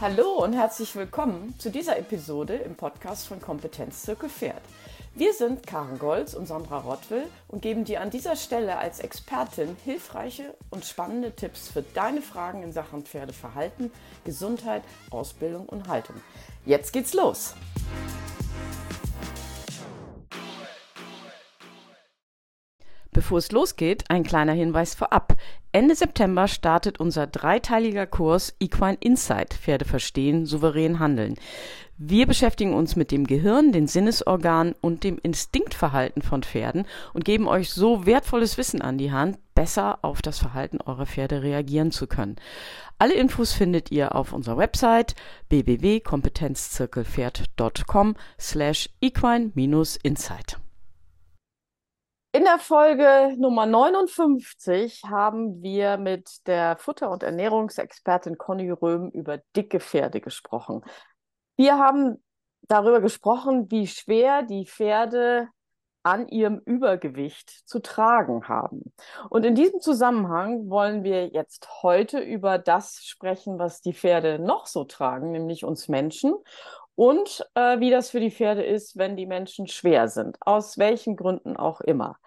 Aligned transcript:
Hallo 0.00 0.44
und 0.44 0.52
herzlich 0.52 0.94
willkommen 0.94 1.56
zu 1.58 1.72
dieser 1.72 1.98
Episode 1.98 2.54
im 2.54 2.76
Podcast 2.76 3.26
von 3.26 3.40
Kompetenz 3.40 4.02
Zirkel 4.02 4.28
Pferd. 4.28 4.62
Wir 5.16 5.34
sind 5.34 5.66
Karen 5.66 5.98
Golz 5.98 6.34
und 6.34 6.46
Sandra 6.46 6.78
Rottwill 6.78 7.24
und 7.48 7.62
geben 7.62 7.84
dir 7.84 8.00
an 8.00 8.10
dieser 8.10 8.36
Stelle 8.36 8.78
als 8.78 9.00
Expertin 9.00 9.76
hilfreiche 9.84 10.54
und 10.70 10.84
spannende 10.84 11.32
Tipps 11.32 11.68
für 11.68 11.82
deine 11.82 12.22
Fragen 12.22 12.62
in 12.62 12.72
Sachen 12.72 13.02
Pferdeverhalten, 13.02 13.90
Gesundheit, 14.24 14.84
Ausbildung 15.10 15.66
und 15.66 15.88
Haltung. 15.88 16.14
Jetzt 16.64 16.92
geht's 16.92 17.12
los! 17.12 17.54
Bevor 23.18 23.38
es 23.38 23.50
losgeht, 23.50 24.04
ein 24.10 24.22
kleiner 24.22 24.52
Hinweis 24.52 24.94
vorab. 24.94 25.36
Ende 25.72 25.96
September 25.96 26.46
startet 26.46 27.00
unser 27.00 27.26
dreiteiliger 27.26 28.06
Kurs 28.06 28.54
Equine 28.60 28.96
Insight 29.00 29.54
Pferde 29.54 29.84
verstehen, 29.84 30.46
souverän 30.46 31.00
handeln. 31.00 31.34
Wir 31.96 32.28
beschäftigen 32.28 32.74
uns 32.74 32.94
mit 32.94 33.10
dem 33.10 33.26
Gehirn, 33.26 33.72
den 33.72 33.88
Sinnesorganen 33.88 34.76
und 34.80 35.02
dem 35.02 35.18
Instinktverhalten 35.20 36.22
von 36.22 36.44
Pferden 36.44 36.86
und 37.12 37.24
geben 37.24 37.48
euch 37.48 37.70
so 37.70 38.06
wertvolles 38.06 38.56
Wissen 38.56 38.82
an 38.82 38.98
die 38.98 39.10
Hand, 39.10 39.36
besser 39.56 39.98
auf 40.02 40.22
das 40.22 40.38
Verhalten 40.38 40.80
eurer 40.80 41.06
Pferde 41.06 41.42
reagieren 41.42 41.90
zu 41.90 42.06
können. 42.06 42.36
Alle 42.98 43.14
Infos 43.14 43.52
findet 43.52 43.90
ihr 43.90 44.14
auf 44.14 44.32
unserer 44.32 44.58
Website 44.58 45.16
www.kompetenzzirkelpferd.com 45.48 48.14
slash 48.38 48.88
equine-insight. 49.00 50.60
In 52.38 52.44
der 52.44 52.60
Folge 52.60 53.34
Nummer 53.36 53.66
59 53.66 55.02
haben 55.08 55.60
wir 55.60 55.96
mit 55.96 56.46
der 56.46 56.76
Futter- 56.76 57.10
und 57.10 57.24
Ernährungsexpertin 57.24 58.38
Conny 58.38 58.70
Röhm 58.70 59.10
über 59.10 59.38
dicke 59.56 59.80
Pferde 59.80 60.20
gesprochen. 60.20 60.84
Wir 61.56 61.78
haben 61.78 62.22
darüber 62.68 63.00
gesprochen, 63.00 63.68
wie 63.72 63.88
schwer 63.88 64.44
die 64.44 64.66
Pferde 64.66 65.48
an 66.04 66.28
ihrem 66.28 66.60
Übergewicht 66.64 67.50
zu 67.50 67.80
tragen 67.80 68.46
haben. 68.46 68.94
Und 69.30 69.44
in 69.44 69.56
diesem 69.56 69.80
Zusammenhang 69.80 70.70
wollen 70.70 71.02
wir 71.02 71.26
jetzt 71.26 71.82
heute 71.82 72.20
über 72.20 72.58
das 72.58 73.02
sprechen, 73.02 73.58
was 73.58 73.80
die 73.80 73.94
Pferde 73.94 74.38
noch 74.38 74.68
so 74.68 74.84
tragen, 74.84 75.32
nämlich 75.32 75.64
uns 75.64 75.88
Menschen 75.88 76.36
und 76.98 77.46
äh, 77.54 77.78
wie 77.78 77.90
das 77.90 78.10
für 78.10 78.18
die 78.18 78.32
Pferde 78.32 78.64
ist, 78.64 78.96
wenn 78.96 79.16
die 79.16 79.26
Menschen 79.26 79.68
schwer 79.68 80.08
sind, 80.08 80.36
aus 80.40 80.78
welchen 80.78 81.14
Gründen 81.14 81.56
auch 81.56 81.80
immer. 81.80 82.18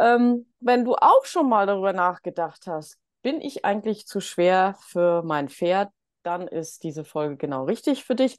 Ähm, 0.00 0.52
wenn 0.58 0.84
du 0.84 0.96
auch 0.96 1.24
schon 1.24 1.48
mal 1.48 1.66
darüber 1.66 1.92
nachgedacht 1.92 2.66
hast, 2.66 2.98
bin 3.22 3.40
ich 3.40 3.64
eigentlich 3.64 4.08
zu 4.08 4.18
schwer 4.18 4.74
für 4.80 5.22
mein 5.22 5.48
Pferd, 5.48 5.92
dann 6.24 6.48
ist 6.48 6.82
diese 6.82 7.04
Folge 7.04 7.36
genau 7.36 7.66
richtig 7.66 8.04
für 8.04 8.16
dich, 8.16 8.36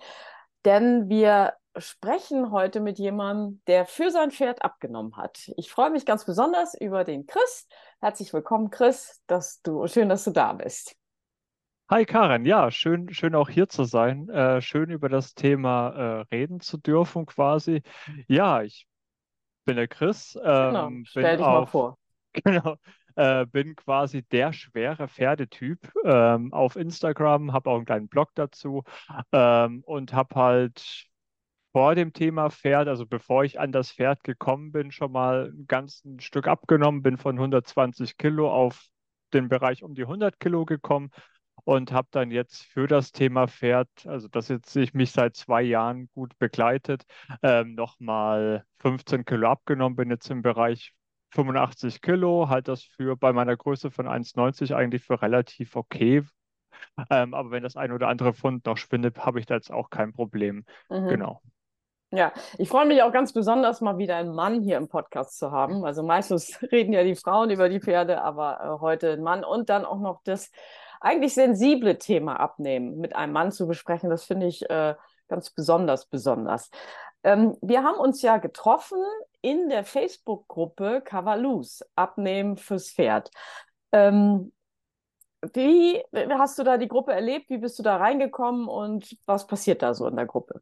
denn 0.65 1.07
wir 1.07 1.53
sprechen 1.77 2.51
heute 2.51 2.81
mit 2.81 2.99
jemandem, 2.99 3.61
der 3.67 3.85
für 3.85 4.11
sein 4.11 4.31
Pferd 4.31 4.61
abgenommen 4.61 5.15
hat. 5.15 5.49
Ich 5.55 5.71
freue 5.71 5.89
mich 5.89 6.05
ganz 6.05 6.25
besonders 6.25 6.73
über 6.73 7.05
den 7.05 7.27
Chris. 7.27 7.65
Herzlich 8.01 8.33
willkommen, 8.33 8.71
Chris, 8.71 9.21
dass 9.25 9.61
du 9.61 9.87
schön, 9.87 10.09
dass 10.09 10.25
du 10.25 10.31
da 10.31 10.51
bist. 10.51 10.97
Hi 11.87 12.03
Karen, 12.03 12.45
ja, 12.45 12.71
schön, 12.71 13.13
schön 13.13 13.35
auch 13.35 13.47
hier 13.47 13.69
zu 13.69 13.83
sein. 13.83 14.27
Äh, 14.29 14.59
schön 14.59 14.89
über 14.89 15.07
das 15.07 15.35
Thema 15.35 15.89
äh, 15.89 16.35
reden 16.35 16.59
zu 16.59 16.77
dürfen 16.77 17.27
quasi. 17.27 17.83
Ja, 18.27 18.63
ich 18.63 18.87
bin 19.65 19.75
der 19.75 19.87
Chris, 19.87 20.33
Genau, 20.33 20.87
ähm, 20.87 21.05
stell 21.05 21.23
bin 21.23 21.31
dich 21.37 21.41
mal 21.41 21.57
auf, 21.59 21.69
vor. 21.69 21.99
genau, 22.33 22.77
äh, 23.15 23.45
bin 23.45 23.75
quasi 23.75 24.23
der 24.23 24.51
schwere 24.51 25.07
Pferdetyp 25.07 25.77
ähm, 26.03 26.51
auf 26.53 26.75
Instagram, 26.75 27.53
habe 27.53 27.69
auch 27.69 27.75
einen 27.75 27.85
kleinen 27.85 28.07
Blog 28.07 28.31
dazu 28.33 28.83
ähm, 29.31 29.83
und 29.85 30.11
habe 30.11 30.33
halt 30.33 31.05
vor 31.71 31.93
dem 31.93 32.13
Thema 32.13 32.49
Pferd, 32.49 32.87
also 32.87 33.05
bevor 33.05 33.43
ich 33.43 33.59
an 33.59 33.71
das 33.71 33.91
Pferd 33.91 34.23
gekommen 34.23 34.71
bin, 34.71 34.91
schon 34.91 35.11
mal 35.11 35.51
ein 35.55 35.67
ganzes 35.67 36.23
Stück 36.23 36.47
abgenommen, 36.47 37.03
bin 37.03 37.17
von 37.17 37.35
120 37.35 38.17
Kilo 38.17 38.51
auf 38.51 38.87
den 39.33 39.49
Bereich 39.49 39.83
um 39.83 39.93
die 39.93 40.03
100 40.03 40.39
Kilo 40.39 40.65
gekommen 40.65 41.11
und 41.65 41.91
habe 41.91 42.07
dann 42.11 42.31
jetzt 42.31 42.63
für 42.63 42.87
das 42.87 43.11
Thema 43.11 43.47
Pferd, 43.47 43.89
also 44.05 44.27
das 44.27 44.47
jetzt 44.47 44.71
sich 44.71 44.93
mich 44.93 45.11
seit 45.11 45.35
zwei 45.35 45.61
Jahren 45.61 46.09
gut 46.13 46.37
begleitet, 46.39 47.03
ähm, 47.43 47.75
nochmal 47.75 48.63
15 48.79 49.25
Kilo 49.25 49.49
abgenommen, 49.49 49.95
bin 49.95 50.09
jetzt 50.09 50.29
im 50.29 50.41
Bereich 50.41 50.93
85 51.31 52.01
Kilo, 52.01 52.47
halte 52.47 52.71
das 52.71 52.83
für 52.83 53.17
bei 53.17 53.33
meiner 53.33 53.57
Größe 53.57 53.91
von 53.91 54.07
1,90 54.07 54.73
eigentlich 54.73 55.03
für 55.03 55.21
relativ 55.21 55.75
okay. 55.75 56.23
Ähm, 57.09 57.33
aber 57.33 57.51
wenn 57.51 57.63
das 57.63 57.75
ein 57.75 57.91
oder 57.91 58.07
andere 58.07 58.33
Pfund 58.33 58.65
noch 58.65 58.77
schwindet, 58.77 59.25
habe 59.25 59.39
ich 59.39 59.45
da 59.45 59.55
jetzt 59.55 59.71
auch 59.71 59.89
kein 59.89 60.13
Problem. 60.13 60.65
Mhm. 60.89 61.07
Genau. 61.07 61.41
Ja, 62.11 62.31
ich 62.57 62.69
freue 62.69 62.85
mich 62.85 63.01
auch 63.01 63.11
ganz 63.11 63.33
besonders, 63.33 63.81
mal 63.81 63.97
wieder 63.97 64.15
einen 64.15 64.33
Mann 64.33 64.61
hier 64.61 64.77
im 64.77 64.87
Podcast 64.87 65.37
zu 65.37 65.51
haben. 65.51 65.83
Also 65.83 66.03
meistens 66.03 66.61
reden 66.71 66.93
ja 66.93 67.03
die 67.03 67.15
Frauen 67.15 67.49
über 67.49 67.67
die 67.67 67.81
Pferde, 67.81 68.21
aber 68.21 68.59
äh, 68.61 68.81
heute 68.81 69.13
ein 69.13 69.23
Mann 69.23 69.43
und 69.43 69.69
dann 69.69 69.83
auch 69.83 69.99
noch 69.99 70.21
das 70.23 70.51
eigentlich 71.01 71.33
sensible 71.33 71.97
Thema 71.97 72.39
abnehmen, 72.39 72.97
mit 72.97 73.15
einem 73.15 73.33
Mann 73.33 73.51
zu 73.51 73.67
besprechen. 73.67 74.09
Das 74.09 74.25
finde 74.25 74.47
ich 74.47 74.69
äh, 74.69 74.95
ganz 75.27 75.49
besonders 75.49 76.07
besonders. 76.07 76.69
Ähm, 77.23 77.57
wir 77.61 77.83
haben 77.83 77.97
uns 77.97 78.21
ja 78.21 78.37
getroffen 78.37 79.03
in 79.41 79.69
der 79.69 79.83
Facebook-Gruppe 79.83 81.01
Cavalus, 81.03 81.83
Abnehmen 81.95 82.57
fürs 82.57 82.91
Pferd. 82.91 83.31
Ähm, 83.91 84.51
wie 85.53 86.01
hast 86.31 86.57
du 86.59 86.63
da 86.63 86.77
die 86.77 86.87
Gruppe 86.87 87.13
erlebt? 87.13 87.49
Wie 87.49 87.57
bist 87.57 87.77
du 87.79 87.83
da 87.83 87.97
reingekommen 87.97 88.67
und 88.67 89.17
was 89.25 89.47
passiert 89.47 89.81
da 89.81 89.93
so 89.93 90.07
in 90.07 90.15
der 90.15 90.25
Gruppe? 90.25 90.61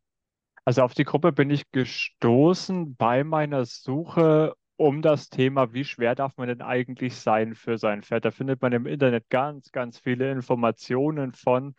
Also 0.65 0.81
auf 0.81 0.93
die 0.93 1.03
Gruppe 1.03 1.31
bin 1.31 1.49
ich 1.49 1.71
gestoßen 1.71 2.95
bei 2.95 3.23
meiner 3.23 3.65
Suche 3.65 4.55
um 4.83 5.01
das 5.01 5.29
Thema, 5.29 5.73
wie 5.73 5.85
schwer 5.85 6.13
darf 6.13 6.35
man 6.37 6.49
denn 6.49 6.61
eigentlich 6.61 7.15
sein 7.15 7.55
für 7.55 7.77
sein 7.77 8.03
Pferd. 8.03 8.25
Da 8.25 8.31
findet 8.31 8.61
man 8.61 8.73
im 8.73 8.85
Internet 8.85 9.29
ganz, 9.29 9.71
ganz 9.71 9.97
viele 9.97 10.29
Informationen 10.31 11.31
von. 11.31 11.75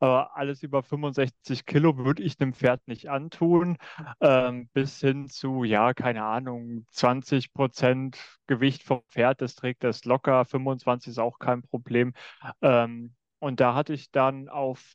Aber 0.00 0.36
alles 0.36 0.62
über 0.62 0.82
65 0.82 1.66
Kilo 1.66 1.96
würde 1.98 2.22
ich 2.22 2.40
einem 2.40 2.52
Pferd 2.52 2.86
nicht 2.86 3.10
antun, 3.10 3.76
ähm, 4.20 4.68
bis 4.72 5.00
hin 5.00 5.28
zu, 5.28 5.64
ja, 5.64 5.94
keine 5.94 6.24
Ahnung, 6.24 6.86
20 6.90 7.52
Prozent 7.52 8.18
Gewicht 8.46 8.82
vom 8.82 9.02
Pferd, 9.08 9.40
das 9.40 9.54
trägt 9.54 9.82
das 9.84 10.04
locker, 10.04 10.44
25 10.44 11.10
ist 11.12 11.18
auch 11.18 11.38
kein 11.38 11.62
Problem. 11.62 12.12
Ähm, 12.60 13.14
und 13.38 13.60
da 13.60 13.74
hatte 13.74 13.92
ich 13.94 14.10
dann 14.10 14.48
auf 14.48 14.94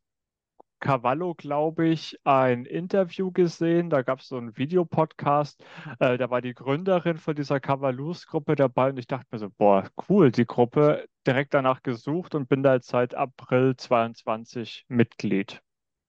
Cavallo, 0.80 1.36
glaube 1.36 1.88
ich, 1.88 2.20
ein 2.24 2.66
Interview 2.66 3.32
gesehen. 3.32 3.90
Da 3.90 4.02
gab 4.02 4.20
es 4.20 4.28
so 4.28 4.38
einen 4.38 4.58
Videopodcast. 4.58 5.64
Äh, 6.00 6.18
da 6.18 6.30
war 6.30 6.42
die 6.42 6.54
Gründerin 6.54 7.18
von 7.18 7.36
dieser 7.36 7.60
Cavalus-Gruppe 7.60 8.56
dabei 8.56 8.90
und 8.90 8.98
ich 8.98 9.08
dachte 9.08 9.28
mir 9.32 9.40
so, 9.40 9.50
boah, 9.50 9.90
cool, 10.10 10.32
die 10.32 10.46
Gruppe 10.46 11.06
direkt 11.28 11.54
danach 11.54 11.84
gesucht 11.84 12.36
und 12.36 12.50
bin 12.50 12.64
da 12.64 12.76
jetzt 12.76 12.90
seit 12.90 13.16
April 13.16 13.76
22 13.76 14.86
Mitglied. 14.88 15.62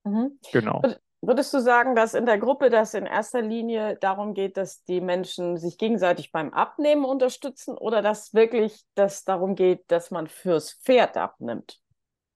Mhm. 0.04 0.38
Genau. 0.52 0.82
Würdest 1.22 1.52
du 1.52 1.60
sagen, 1.60 1.94
dass 1.94 2.14
in 2.14 2.24
der 2.24 2.38
Gruppe 2.38 2.70
das 2.70 2.94
in 2.94 3.04
erster 3.04 3.42
Linie 3.42 3.96
darum 4.00 4.32
geht, 4.32 4.56
dass 4.56 4.84
die 4.84 5.02
Menschen 5.02 5.58
sich 5.58 5.76
gegenseitig 5.76 6.32
beim 6.32 6.54
Abnehmen 6.54 7.04
unterstützen 7.04 7.76
oder 7.76 8.00
dass 8.00 8.32
wirklich 8.32 8.84
das 8.94 9.24
darum 9.24 9.54
geht, 9.54 9.84
dass 9.88 10.10
man 10.10 10.28
fürs 10.28 10.72
Pferd 10.72 11.18
abnimmt? 11.18 11.78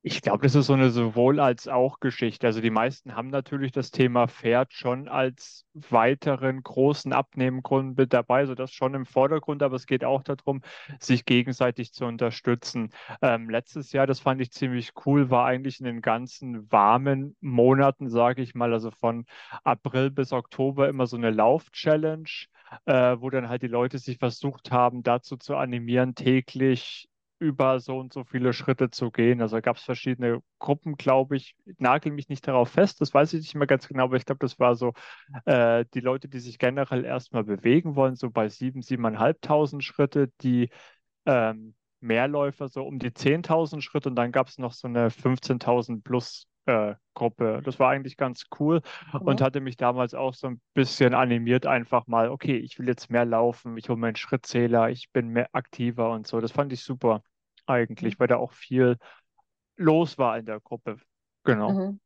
Ich 0.06 0.20
glaube, 0.20 0.42
das 0.42 0.54
ist 0.54 0.66
so 0.66 0.74
eine 0.74 0.90
sowohl 0.90 1.40
als 1.40 1.66
auch 1.66 1.98
Geschichte. 1.98 2.46
Also 2.46 2.60
die 2.60 2.68
meisten 2.68 3.16
haben 3.16 3.28
natürlich 3.30 3.72
das 3.72 3.90
Thema 3.90 4.28
Pferd 4.28 4.74
schon 4.74 5.08
als 5.08 5.64
weiteren 5.72 6.62
großen 6.62 7.14
Abnehmgrund 7.14 7.96
mit 7.96 8.12
dabei, 8.12 8.44
so 8.44 8.54
das 8.54 8.70
schon 8.70 8.92
im 8.92 9.06
Vordergrund, 9.06 9.62
aber 9.62 9.76
es 9.76 9.86
geht 9.86 10.04
auch 10.04 10.22
darum, 10.22 10.60
sich 11.00 11.24
gegenseitig 11.24 11.94
zu 11.94 12.04
unterstützen. 12.04 12.90
Ähm, 13.22 13.48
letztes 13.48 13.92
Jahr, 13.92 14.06
das 14.06 14.20
fand 14.20 14.42
ich 14.42 14.52
ziemlich 14.52 14.92
cool, 15.06 15.30
war 15.30 15.46
eigentlich 15.46 15.80
in 15.80 15.86
den 15.86 16.02
ganzen 16.02 16.70
warmen 16.70 17.34
Monaten, 17.40 18.10
sage 18.10 18.42
ich 18.42 18.54
mal, 18.54 18.74
also 18.74 18.90
von 18.90 19.24
April 19.62 20.10
bis 20.10 20.34
Oktober 20.34 20.86
immer 20.90 21.06
so 21.06 21.16
eine 21.16 21.30
Lauf-Challenge, 21.30 22.28
äh, 22.84 23.16
wo 23.18 23.30
dann 23.30 23.48
halt 23.48 23.62
die 23.62 23.68
Leute 23.68 23.98
sich 23.98 24.18
versucht 24.18 24.70
haben, 24.70 25.02
dazu 25.02 25.38
zu 25.38 25.56
animieren, 25.56 26.14
täglich 26.14 27.08
über 27.44 27.78
so 27.80 27.98
und 27.98 28.12
so 28.12 28.24
viele 28.24 28.52
Schritte 28.52 28.90
zu 28.90 29.10
gehen. 29.10 29.40
Also 29.40 29.60
gab 29.60 29.76
es 29.76 29.82
verschiedene 29.82 30.40
Gruppen, 30.58 30.96
glaube 30.96 31.36
ich. 31.36 31.54
Nagel 31.78 32.12
mich 32.12 32.28
nicht 32.28 32.46
darauf 32.48 32.70
fest, 32.70 33.00
das 33.00 33.12
weiß 33.12 33.34
ich 33.34 33.42
nicht 33.42 33.54
mehr 33.54 33.66
ganz 33.66 33.86
genau, 33.86 34.04
aber 34.04 34.16
ich 34.16 34.24
glaube, 34.24 34.40
das 34.40 34.58
war 34.58 34.74
so 34.74 34.92
äh, 35.44 35.84
die 35.94 36.00
Leute, 36.00 36.28
die 36.28 36.40
sich 36.40 36.58
generell 36.58 37.04
erstmal 37.04 37.44
bewegen 37.44 37.96
wollen, 37.96 38.16
so 38.16 38.30
bei 38.30 38.46
7.000, 38.46 38.86
7.500 38.86 39.82
Schritte, 39.82 40.30
die 40.40 40.70
ähm, 41.26 41.74
Mehrläufer 42.00 42.68
so 42.68 42.84
um 42.84 42.98
die 42.98 43.10
10.000 43.10 43.80
Schritte 43.80 44.08
und 44.08 44.16
dann 44.16 44.32
gab 44.32 44.48
es 44.48 44.58
noch 44.58 44.72
so 44.72 44.88
eine 44.88 45.08
15.000 45.08 46.02
plus 46.02 46.46
äh, 46.66 46.94
Gruppe. 47.14 47.60
Das 47.64 47.78
war 47.78 47.90
eigentlich 47.90 48.16
ganz 48.16 48.46
cool 48.58 48.80
mhm. 49.12 49.20
und 49.20 49.40
hatte 49.40 49.60
mich 49.60 49.76
damals 49.76 50.14
auch 50.14 50.34
so 50.34 50.48
ein 50.48 50.60
bisschen 50.74 51.14
animiert, 51.14 51.66
einfach 51.66 52.06
mal, 52.06 52.30
okay, 52.30 52.56
ich 52.56 52.78
will 52.78 52.88
jetzt 52.88 53.10
mehr 53.10 53.24
laufen, 53.24 53.76
ich 53.76 53.88
hole 53.88 53.98
meinen 53.98 54.16
Schrittzähler, 54.16 54.90
ich 54.90 55.10
bin 55.12 55.28
mehr 55.28 55.48
aktiver 55.52 56.10
und 56.10 56.26
so. 56.26 56.40
Das 56.40 56.52
fand 56.52 56.72
ich 56.72 56.82
super 56.82 57.22
eigentlich, 57.66 58.14
mhm. 58.14 58.20
weil 58.20 58.28
da 58.28 58.36
auch 58.36 58.52
viel 58.52 58.98
los 59.76 60.18
war 60.18 60.38
in 60.38 60.46
der 60.46 60.60
Gruppe. 60.60 60.98
Genau. 61.44 61.70
Mhm. 61.70 62.00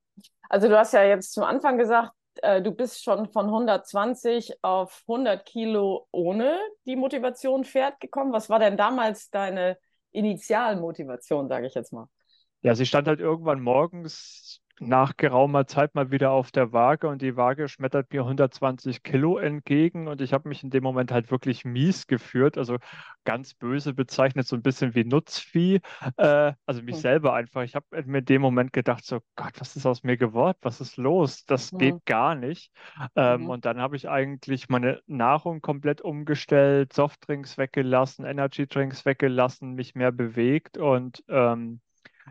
Also 0.49 0.69
du 0.69 0.78
hast 0.78 0.93
ja 0.93 1.05
jetzt 1.05 1.32
zum 1.32 1.44
Anfang 1.44 1.78
gesagt, 1.78 2.12
äh, 2.43 2.62
du 2.62 2.72
bist 2.72 3.02
schon 3.02 3.31
von 3.31 3.46
120 3.46 4.62
auf 4.62 5.02
100 5.06 5.44
Kilo 5.44 6.06
ohne 6.10 6.58
die 6.87 6.96
Motivation 6.96 7.64
Pferd 7.64 8.00
gekommen. 8.00 8.32
Was 8.32 8.49
war 8.49 8.58
denn 8.58 8.76
damals 8.76 9.31
deine 9.31 9.78
Initialmotivation, 10.12 11.49
sage 11.49 11.66
ich 11.66 11.75
jetzt 11.75 11.93
mal? 11.93 12.06
Ja, 12.62 12.75
sie 12.75 12.87
stand 12.87 13.06
halt 13.06 13.20
irgendwann 13.20 13.61
morgens 13.61 14.62
nach 14.80 15.16
geraumer 15.16 15.66
Zeit 15.66 15.94
mal 15.94 16.10
wieder 16.10 16.30
auf 16.30 16.50
der 16.50 16.72
Waage 16.72 17.08
und 17.08 17.22
die 17.22 17.36
Waage 17.36 17.69
schmettert 17.69 18.12
mir 18.12 18.22
120 18.22 19.02
Kilo 19.02 19.38
entgegen 19.38 20.08
und 20.08 20.20
ich 20.20 20.32
habe 20.32 20.48
mich 20.48 20.62
in 20.62 20.70
dem 20.70 20.82
Moment 20.82 21.12
halt 21.12 21.30
wirklich 21.30 21.64
mies 21.64 22.06
geführt, 22.06 22.58
also 22.58 22.78
ganz 23.25 23.54
böse 23.54 23.94
bezeichnet, 23.94 24.46
so 24.46 24.56
ein 24.56 24.62
bisschen 24.62 24.94
wie 24.94 25.04
Nutzvieh, 25.04 25.80
äh, 26.16 26.52
also 26.66 26.82
mich 26.82 26.96
mhm. 26.96 27.00
selber 27.00 27.34
einfach. 27.34 27.62
Ich 27.62 27.75
habe 27.75 27.86
mir 28.04 28.19
in 28.19 28.25
dem 28.25 28.42
Moment 28.42 28.72
gedacht, 28.72 29.04
so 29.04 29.20
Gott, 29.36 29.52
was 29.58 29.76
ist 29.76 29.86
aus 29.86 30.02
mir 30.02 30.16
geworden? 30.16 30.58
Was 30.62 30.80
ist 30.80 30.96
los? 30.96 31.44
Das 31.44 31.72
mhm. 31.72 31.78
geht 31.78 32.06
gar 32.06 32.34
nicht. 32.34 32.72
Ähm, 33.16 33.42
mhm. 33.42 33.50
Und 33.50 33.64
dann 33.64 33.80
habe 33.80 33.96
ich 33.96 34.08
eigentlich 34.08 34.69
meine 34.69 35.00
Nahrung 35.06 35.60
komplett 35.60 36.00
umgestellt, 36.00 36.92
Softdrinks 36.92 37.58
weggelassen, 37.58 38.25
Energydrinks 38.25 39.04
weggelassen, 39.04 39.75
mich 39.75 39.94
mehr 39.94 40.12
bewegt 40.12 40.78
und 40.78 41.22
ähm, 41.28 41.80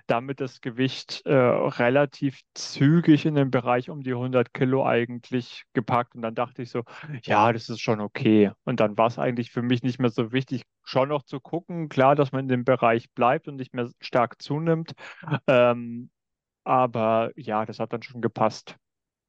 damit 0.05 0.39
das 0.39 0.61
Gewicht 0.61 1.25
äh, 1.25 1.33
relativ 1.33 2.41
zügig 2.53 3.25
in 3.25 3.35
den 3.35 3.49
Bereich 3.49 3.89
um 3.89 4.03
die 4.03 4.11
100 4.13 4.53
Kilo 4.53 4.85
eigentlich 4.85 5.63
gepackt. 5.73 6.15
Und 6.15 6.21
dann 6.21 6.35
dachte 6.35 6.61
ich 6.61 6.69
so, 6.69 6.83
ja, 7.23 7.51
das 7.51 7.69
ist 7.69 7.81
schon 7.81 8.01
okay. 8.01 8.51
Und 8.63 8.79
dann 8.79 8.97
war 8.97 9.07
es 9.07 9.17
eigentlich 9.17 9.51
für 9.51 9.61
mich 9.61 9.83
nicht 9.83 9.99
mehr 9.99 10.09
so 10.09 10.31
wichtig, 10.31 10.63
schon 10.83 11.09
noch 11.09 11.23
zu 11.23 11.39
gucken. 11.39 11.89
Klar, 11.89 12.15
dass 12.15 12.31
man 12.31 12.41
in 12.41 12.49
dem 12.49 12.63
Bereich 12.65 13.11
bleibt 13.11 13.47
und 13.47 13.55
nicht 13.55 13.73
mehr 13.73 13.89
stark 13.99 14.41
zunimmt. 14.41 14.93
Ähm, 15.47 16.09
aber 16.63 17.31
ja, 17.35 17.65
das 17.65 17.79
hat 17.79 17.93
dann 17.93 18.03
schon 18.03 18.21
gepasst. 18.21 18.75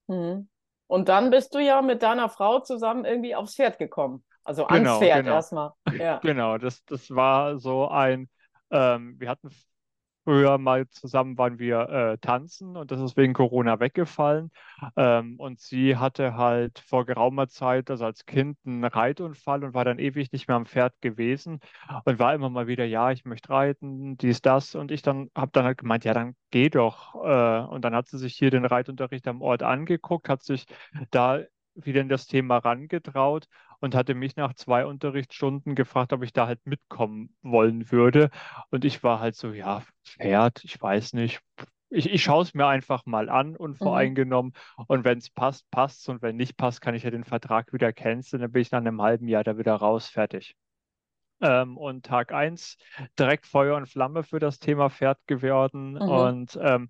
Mhm. 0.08 0.48
Und 0.88 1.08
dann 1.08 1.30
bist 1.30 1.54
du 1.54 1.60
ja 1.60 1.82
mit 1.82 2.02
deiner 2.02 2.28
Frau 2.28 2.60
zusammen 2.60 3.04
irgendwie 3.04 3.34
aufs 3.34 3.54
Pferd 3.54 3.78
gekommen. 3.78 4.24
Also 4.42 4.66
ans 4.66 4.78
genau, 4.78 4.98
Pferd 4.98 5.24
genau. 5.24 5.34
erstmal. 5.34 5.72
Ja. 5.96 6.18
Genau, 6.22 6.58
das, 6.58 6.84
das 6.86 7.10
war 7.10 7.58
so 7.58 7.88
ein, 7.88 8.28
ähm, 8.70 9.20
wir 9.20 9.28
hatten 9.28 9.50
Früher 10.28 10.58
mal 10.58 10.86
zusammen 10.90 11.38
waren 11.38 11.58
wir 11.58 11.88
äh, 11.88 12.18
tanzen 12.18 12.76
und 12.76 12.90
das 12.90 13.00
ist 13.00 13.16
wegen 13.16 13.32
Corona 13.32 13.80
weggefallen. 13.80 14.50
Ähm, 14.94 15.36
und 15.40 15.58
sie 15.58 15.96
hatte 15.96 16.36
halt 16.36 16.80
vor 16.80 17.06
geraumer 17.06 17.48
Zeit, 17.48 17.90
also 17.90 18.04
als 18.04 18.26
Kind, 18.26 18.58
einen 18.66 18.84
Reitunfall 18.84 19.64
und 19.64 19.72
war 19.72 19.86
dann 19.86 19.98
ewig 19.98 20.30
nicht 20.30 20.46
mehr 20.46 20.58
am 20.58 20.66
Pferd 20.66 20.92
gewesen 21.00 21.60
und 22.04 22.18
war 22.18 22.34
immer 22.34 22.50
mal 22.50 22.66
wieder, 22.66 22.84
ja, 22.84 23.10
ich 23.10 23.24
möchte 23.24 23.48
reiten, 23.48 24.18
dies, 24.18 24.42
das. 24.42 24.74
Und 24.74 24.90
ich 24.90 25.00
dann 25.00 25.30
habe 25.34 25.50
dann 25.54 25.64
halt 25.64 25.78
gemeint, 25.78 26.04
ja, 26.04 26.12
dann 26.12 26.36
geh 26.50 26.68
doch. 26.68 27.14
Äh, 27.24 27.60
und 27.72 27.80
dann 27.82 27.94
hat 27.94 28.08
sie 28.08 28.18
sich 28.18 28.34
hier 28.34 28.50
den 28.50 28.66
Reitunterricht 28.66 29.26
am 29.28 29.40
Ort 29.40 29.62
angeguckt, 29.62 30.28
hat 30.28 30.42
sich 30.42 30.66
da 31.10 31.40
wieder 31.74 32.02
in 32.02 32.10
das 32.10 32.26
Thema 32.26 32.58
rangetraut 32.58 33.46
und 33.80 33.94
hatte 33.94 34.14
mich 34.14 34.36
nach 34.36 34.54
zwei 34.54 34.84
Unterrichtsstunden 34.86 35.74
gefragt, 35.74 36.12
ob 36.12 36.22
ich 36.22 36.32
da 36.32 36.46
halt 36.46 36.64
mitkommen 36.64 37.34
wollen 37.42 37.90
würde. 37.90 38.30
Und 38.70 38.84
ich 38.84 39.02
war 39.02 39.20
halt 39.20 39.36
so, 39.36 39.52
ja, 39.52 39.82
Pferd, 40.04 40.64
ich 40.64 40.80
weiß 40.80 41.12
nicht. 41.14 41.40
Ich, 41.90 42.10
ich 42.10 42.22
schaue 42.22 42.42
es 42.42 42.52
mir 42.52 42.66
einfach 42.66 43.06
mal 43.06 43.30
an, 43.30 43.56
unvoreingenommen. 43.56 44.52
Mhm. 44.76 44.84
Und 44.88 45.04
wenn 45.04 45.18
es 45.18 45.30
passt, 45.30 45.70
passt 45.70 46.00
es. 46.00 46.08
Und 46.08 46.22
wenn 46.22 46.36
nicht 46.36 46.56
passt, 46.56 46.80
kann 46.80 46.94
ich 46.94 47.02
ja 47.02 47.10
den 47.10 47.24
Vertrag 47.24 47.72
wieder 47.72 47.92
canceln. 47.92 48.42
Dann 48.42 48.52
bin 48.52 48.62
ich 48.62 48.70
nach 48.70 48.80
einem 48.80 49.00
halben 49.00 49.28
Jahr 49.28 49.44
da 49.44 49.56
wieder 49.56 49.74
raus, 49.74 50.08
fertig. 50.08 50.54
Ähm, 51.40 51.76
und 51.76 52.04
Tag 52.04 52.32
1 52.32 52.76
direkt 53.18 53.46
Feuer 53.46 53.76
und 53.76 53.88
Flamme 53.88 54.24
für 54.24 54.40
das 54.40 54.58
Thema 54.58 54.90
Pferd 54.90 55.18
geworden. 55.26 55.92
Mhm. 55.92 56.00
Und 56.00 56.58
ähm, 56.60 56.88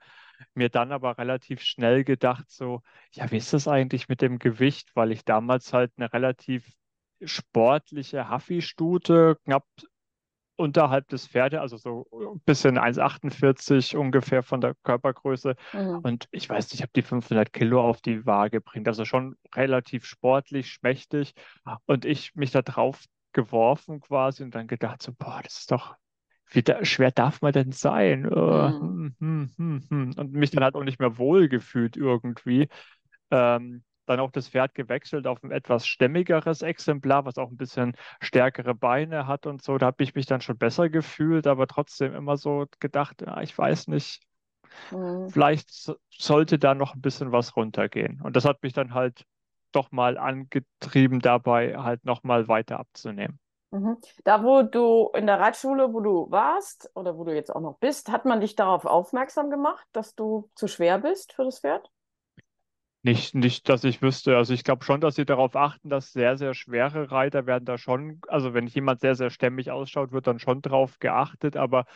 mir 0.54 0.68
dann 0.68 0.92
aber 0.92 1.18
relativ 1.18 1.62
schnell 1.62 2.04
gedacht, 2.04 2.50
so, 2.50 2.82
ja, 3.12 3.30
wie 3.30 3.36
ist 3.36 3.52
das 3.52 3.68
eigentlich 3.68 4.08
mit 4.08 4.22
dem 4.22 4.38
Gewicht? 4.38 4.90
Weil 4.94 5.12
ich 5.12 5.24
damals 5.24 5.72
halt 5.72 5.92
eine 5.96 6.12
relativ 6.12 6.70
sportliche 7.22 8.28
Haffi-Stute, 8.28 9.38
knapp 9.44 9.66
unterhalb 10.58 11.06
des 11.08 11.28
Pferde, 11.28 11.60
also 11.60 11.76
so 11.76 12.06
ein 12.12 12.40
bisschen 12.40 12.78
1,48 12.78 13.96
ungefähr 13.96 14.42
von 14.42 14.60
der 14.60 14.74
Körpergröße. 14.82 15.54
Mhm. 15.72 16.00
Und 16.00 16.28
ich 16.32 16.50
weiß 16.50 16.66
nicht, 16.66 16.74
ich 16.74 16.82
habe 16.82 16.92
die 16.94 17.02
500 17.02 17.52
Kilo 17.52 17.80
auf 17.80 18.00
die 18.00 18.26
Waage 18.26 18.58
gebracht, 18.58 18.86
also 18.88 19.04
schon 19.04 19.36
relativ 19.54 20.04
sportlich, 20.04 20.70
schmächtig. 20.72 21.34
Und 21.86 22.04
ich 22.04 22.34
mich 22.34 22.50
da 22.50 22.62
drauf 22.62 23.04
geworfen 23.32 24.00
quasi 24.00 24.42
und 24.42 24.54
dann 24.54 24.66
gedacht 24.66 25.00
so, 25.00 25.12
boah, 25.12 25.40
das 25.44 25.60
ist 25.60 25.70
doch, 25.70 25.94
wie 26.50 26.62
da, 26.62 26.84
schwer 26.84 27.10
darf 27.10 27.42
man 27.42 27.52
denn 27.52 27.72
sein? 27.72 28.22
Mhm. 28.22 29.14
Hm, 29.20 29.50
hm, 29.58 29.82
hm, 29.90 30.14
und 30.16 30.32
mich 30.32 30.50
dann 30.50 30.64
halt 30.64 30.74
auch 30.74 30.84
nicht 30.84 31.00
mehr 31.00 31.18
wohl 31.18 31.48
gefühlt 31.48 31.96
irgendwie. 31.96 32.68
Ähm, 33.30 33.84
dann 34.06 34.20
auch 34.20 34.30
das 34.30 34.48
Pferd 34.48 34.74
gewechselt 34.74 35.26
auf 35.26 35.42
ein 35.44 35.50
etwas 35.52 35.86
stämmigeres 35.86 36.62
Exemplar, 36.62 37.24
was 37.26 37.38
auch 37.38 37.50
ein 37.50 37.56
bisschen 37.58 37.94
stärkere 38.20 38.74
Beine 38.74 39.26
hat 39.26 39.46
und 39.46 39.62
so. 39.62 39.78
Da 39.78 39.86
habe 39.86 40.02
ich 40.02 40.14
mich 40.14 40.26
dann 40.26 40.40
schon 40.40 40.58
besser 40.58 40.88
gefühlt, 40.88 41.46
aber 41.46 41.66
trotzdem 41.66 42.14
immer 42.14 42.36
so 42.38 42.66
gedacht, 42.80 43.22
ja, 43.22 43.40
ich 43.42 43.56
weiß 43.56 43.88
nicht, 43.88 44.22
mhm. 44.90 45.32
vielleicht 45.32 45.70
sollte 46.10 46.58
da 46.58 46.74
noch 46.74 46.94
ein 46.94 47.00
bisschen 47.00 47.32
was 47.32 47.56
runtergehen. 47.56 48.20
Und 48.22 48.36
das 48.36 48.44
hat 48.44 48.62
mich 48.62 48.72
dann 48.72 48.94
halt 48.94 49.24
doch 49.72 49.90
mal 49.92 50.16
angetrieben, 50.18 51.20
dabei 51.20 51.76
halt 51.78 52.04
nochmal 52.04 52.48
weiter 52.48 52.78
abzunehmen. 52.80 53.38
Mhm. 53.70 53.98
Da, 54.24 54.42
wo 54.44 54.62
du 54.62 55.10
in 55.14 55.26
der 55.26 55.40
Reitschule, 55.40 55.92
wo 55.92 56.00
du 56.00 56.30
warst 56.30 56.90
oder 56.94 57.16
wo 57.18 57.24
du 57.24 57.34
jetzt 57.34 57.54
auch 57.54 57.60
noch 57.60 57.78
bist, 57.78 58.08
hat 58.10 58.24
man 58.24 58.40
dich 58.40 58.54
darauf 58.56 58.84
aufmerksam 58.86 59.50
gemacht, 59.50 59.86
dass 59.92 60.14
du 60.14 60.50
zu 60.54 60.68
schwer 60.68 60.98
bist 60.98 61.32
für 61.34 61.44
das 61.44 61.60
Pferd? 61.60 61.90
Nicht, 63.02 63.34
nicht, 63.34 63.68
dass 63.68 63.84
ich 63.84 64.02
wüsste. 64.02 64.36
Also 64.36 64.52
ich 64.52 64.64
glaube 64.64 64.84
schon, 64.84 65.00
dass 65.00 65.14
sie 65.14 65.24
darauf 65.24 65.54
achten, 65.56 65.88
dass 65.88 66.12
sehr, 66.12 66.36
sehr 66.36 66.52
schwere 66.54 67.10
Reiter 67.10 67.46
werden 67.46 67.64
da 67.64 67.78
schon, 67.78 68.20
also 68.28 68.54
wenn 68.54 68.66
jemand 68.66 69.00
sehr, 69.00 69.14
sehr 69.14 69.30
stämmig 69.30 69.70
ausschaut, 69.70 70.12
wird 70.12 70.26
dann 70.26 70.38
schon 70.40 70.62
drauf 70.62 70.98
geachtet. 70.98 71.56
Aber 71.56 71.86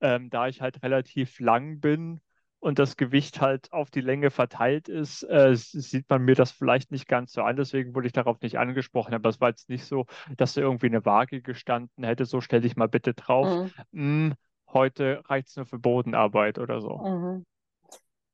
ähm, 0.00 0.30
da 0.30 0.48
ich 0.48 0.60
halt 0.60 0.82
relativ 0.82 1.38
lang 1.40 1.80
bin 1.80 2.20
und 2.60 2.78
das 2.78 2.96
Gewicht 2.96 3.40
halt 3.40 3.72
auf 3.72 3.90
die 3.90 4.00
Länge 4.00 4.30
verteilt 4.30 4.88
ist, 4.88 5.22
äh, 5.22 5.54
sieht 5.54 6.08
man 6.10 6.22
mir 6.22 6.34
das 6.34 6.50
vielleicht 6.50 6.90
nicht 6.90 7.06
ganz 7.06 7.32
so 7.32 7.42
an. 7.42 7.56
Deswegen 7.56 7.94
wurde 7.94 8.06
ich 8.06 8.12
darauf 8.12 8.40
nicht 8.40 8.58
angesprochen. 8.58 9.14
Aber 9.14 9.28
es 9.28 9.40
war 9.40 9.50
jetzt 9.50 9.68
nicht 9.68 9.84
so, 9.84 10.06
dass 10.36 10.54
da 10.54 10.60
irgendwie 10.60 10.86
eine 10.86 11.04
Waage 11.04 11.40
gestanden 11.40 12.04
hätte. 12.04 12.24
So 12.24 12.40
stell 12.40 12.60
dich 12.60 12.76
mal 12.76 12.88
bitte 12.88 13.14
drauf. 13.14 13.46
Mhm. 13.46 13.72
Hm, 13.92 14.34
heute 14.72 15.22
reicht 15.26 15.48
es 15.48 15.56
nur 15.56 15.66
für 15.66 15.78
Bodenarbeit 15.78 16.58
oder 16.58 16.80
so. 16.80 16.98
Mhm. 16.98 17.46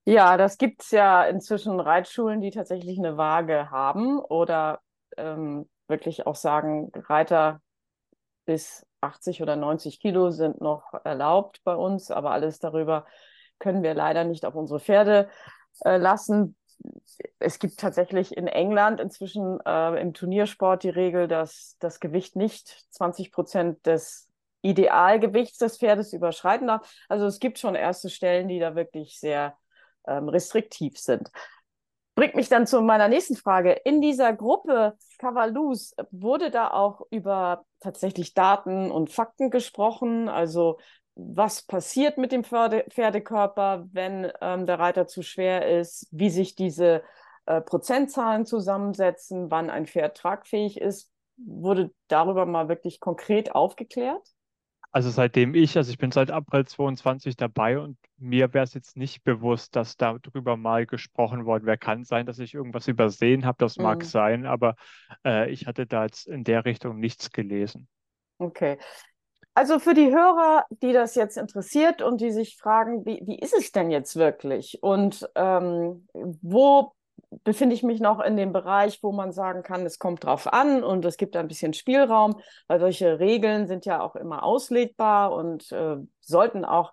Ja, 0.06 0.36
das 0.36 0.58
gibt 0.58 0.82
es 0.82 0.90
ja 0.90 1.24
inzwischen 1.24 1.80
Reitschulen, 1.80 2.40
die 2.40 2.50
tatsächlich 2.50 2.98
eine 2.98 3.16
Waage 3.16 3.70
haben 3.70 4.18
oder 4.18 4.80
ähm, 5.16 5.68
wirklich 5.88 6.26
auch 6.26 6.34
sagen, 6.34 6.90
Reiter 6.94 7.60
bis 8.44 8.86
80 9.00 9.42
oder 9.42 9.56
90 9.56 10.00
Kilo 10.00 10.30
sind 10.30 10.60
noch 10.60 10.92
erlaubt 11.04 11.60
bei 11.64 11.74
uns, 11.74 12.10
aber 12.10 12.32
alles 12.32 12.58
darüber 12.58 13.06
können 13.58 13.82
wir 13.82 13.94
leider 13.94 14.24
nicht 14.24 14.44
auf 14.44 14.54
unsere 14.54 14.80
Pferde 14.80 15.28
äh, 15.84 15.96
lassen. 15.96 16.56
Es 17.38 17.58
gibt 17.58 17.78
tatsächlich 17.78 18.36
in 18.36 18.46
England 18.46 19.00
inzwischen 19.00 19.58
äh, 19.64 20.00
im 20.00 20.12
Turniersport 20.12 20.82
die 20.82 20.90
Regel, 20.90 21.28
dass 21.28 21.76
das 21.78 22.00
Gewicht 22.00 22.36
nicht 22.36 22.86
20 22.90 23.32
Prozent 23.32 23.86
des 23.86 24.28
Idealgewichts 24.62 25.58
des 25.58 25.78
Pferdes 25.78 26.12
überschreiten 26.12 26.68
darf. 26.68 26.90
Also 27.08 27.26
es 27.26 27.38
gibt 27.38 27.58
schon 27.58 27.74
erste 27.74 28.08
Stellen, 28.08 28.48
die 28.48 28.58
da 28.58 28.74
wirklich 28.74 29.20
sehr 29.20 29.56
ähm, 30.06 30.28
restriktiv 30.28 30.98
sind. 30.98 31.30
Bringt 32.14 32.34
mich 32.34 32.48
dann 32.48 32.66
zu 32.66 32.80
meiner 32.80 33.08
nächsten 33.08 33.36
Frage. 33.36 33.72
In 33.72 34.00
dieser 34.00 34.32
Gruppe 34.32 34.96
Cavalus 35.18 35.94
wurde 36.10 36.50
da 36.50 36.70
auch 36.70 37.02
über 37.10 37.64
tatsächlich 37.80 38.34
Daten 38.34 38.90
und 38.90 39.10
Fakten 39.10 39.50
gesprochen, 39.50 40.28
also 40.28 40.78
was 41.16 41.62
passiert 41.62 42.18
mit 42.18 42.32
dem 42.32 42.44
Pferde 42.44 42.84
Pferdekörper, 42.90 43.86
wenn 43.92 44.30
ähm, 44.40 44.66
der 44.66 44.78
Reiter 44.78 45.06
zu 45.06 45.22
schwer 45.22 45.78
ist, 45.78 46.08
wie 46.10 46.30
sich 46.30 46.56
diese 46.56 47.02
äh, 47.46 47.60
Prozentzahlen 47.60 48.46
zusammensetzen, 48.46 49.50
wann 49.50 49.70
ein 49.70 49.86
Pferd 49.86 50.16
tragfähig 50.16 50.80
ist. 50.80 51.10
Wurde 51.36 51.92
darüber 52.08 52.46
mal 52.46 52.68
wirklich 52.68 53.00
konkret 53.00 53.54
aufgeklärt? 53.54 54.22
Also 54.92 55.10
seitdem 55.10 55.56
ich, 55.56 55.76
also 55.76 55.90
ich 55.90 55.98
bin 55.98 56.12
seit 56.12 56.30
April 56.30 56.66
22 56.66 57.36
dabei 57.36 57.80
und 57.80 57.98
mir 58.16 58.54
wäre 58.54 58.62
es 58.62 58.74
jetzt 58.74 58.96
nicht 58.96 59.24
bewusst, 59.24 59.74
dass 59.74 59.96
darüber 59.96 60.56
mal 60.56 60.86
gesprochen 60.86 61.46
worden 61.46 61.66
wäre. 61.66 61.76
Kann 61.76 62.04
sein, 62.04 62.26
dass 62.26 62.38
ich 62.38 62.54
irgendwas 62.54 62.86
übersehen 62.86 63.44
habe, 63.44 63.56
das 63.58 63.76
mag 63.76 63.98
mhm. 63.98 64.04
sein, 64.04 64.46
aber 64.46 64.76
äh, 65.24 65.50
ich 65.50 65.66
hatte 65.66 65.86
da 65.86 66.04
jetzt 66.04 66.28
in 66.28 66.44
der 66.44 66.64
Richtung 66.64 67.00
nichts 67.00 67.32
gelesen. 67.32 67.88
Okay. 68.38 68.78
Also 69.54 69.78
für 69.78 69.94
die 69.94 70.12
Hörer, 70.12 70.66
die 70.82 70.92
das 70.92 71.14
jetzt 71.14 71.36
interessiert 71.36 72.02
und 72.02 72.20
die 72.20 72.32
sich 72.32 72.56
fragen, 72.56 73.06
wie, 73.06 73.22
wie 73.24 73.38
ist 73.38 73.54
es 73.56 73.70
denn 73.70 73.90
jetzt 73.90 74.16
wirklich? 74.16 74.82
Und 74.82 75.28
ähm, 75.36 76.08
wo 76.12 76.92
befinde 77.44 77.74
ich 77.74 77.84
mich 77.84 78.00
noch 78.00 78.20
in 78.20 78.36
dem 78.36 78.52
Bereich, 78.52 79.02
wo 79.02 79.12
man 79.12 79.32
sagen 79.32 79.62
kann, 79.62 79.86
es 79.86 79.98
kommt 79.98 80.24
drauf 80.24 80.52
an 80.52 80.82
und 80.82 81.04
es 81.04 81.16
gibt 81.16 81.36
ein 81.36 81.48
bisschen 81.48 81.72
Spielraum, 81.72 82.40
weil 82.66 82.80
solche 82.80 83.18
Regeln 83.20 83.66
sind 83.66 83.86
ja 83.86 84.00
auch 84.00 84.16
immer 84.16 84.42
auslegbar 84.42 85.32
und 85.32 85.70
äh, 85.72 85.96
sollten 86.20 86.64
auch 86.64 86.92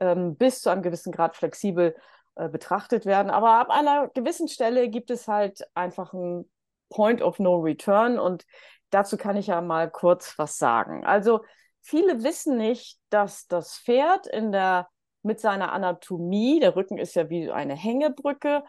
ähm, 0.00 0.36
bis 0.36 0.60
zu 0.60 0.70
einem 0.70 0.82
gewissen 0.82 1.12
Grad 1.12 1.36
flexibel 1.36 1.96
äh, 2.34 2.48
betrachtet 2.48 3.06
werden. 3.06 3.30
Aber 3.30 3.52
ab 3.52 3.70
einer 3.70 4.08
gewissen 4.08 4.48
Stelle 4.48 4.88
gibt 4.88 5.10
es 5.10 5.26
halt 5.26 5.66
einfach 5.74 6.12
einen 6.12 6.50
Point 6.90 7.22
of 7.22 7.38
No 7.38 7.56
Return 7.56 8.18
und 8.18 8.44
dazu 8.90 9.16
kann 9.16 9.36
ich 9.36 9.48
ja 9.48 9.60
mal 9.60 9.90
kurz 9.90 10.38
was 10.38 10.58
sagen. 10.58 11.04
Also 11.04 11.40
viele 11.84 12.24
wissen 12.24 12.56
nicht, 12.56 12.98
dass 13.10 13.46
das 13.46 13.78
Pferd 13.78 14.26
in 14.26 14.50
der 14.50 14.88
mit 15.22 15.40
seiner 15.40 15.72
Anatomie, 15.72 16.60
der 16.60 16.76
Rücken 16.76 16.98
ist 16.98 17.14
ja 17.14 17.30
wie 17.30 17.50
eine 17.50 17.74
Hängebrücke, 17.74 18.62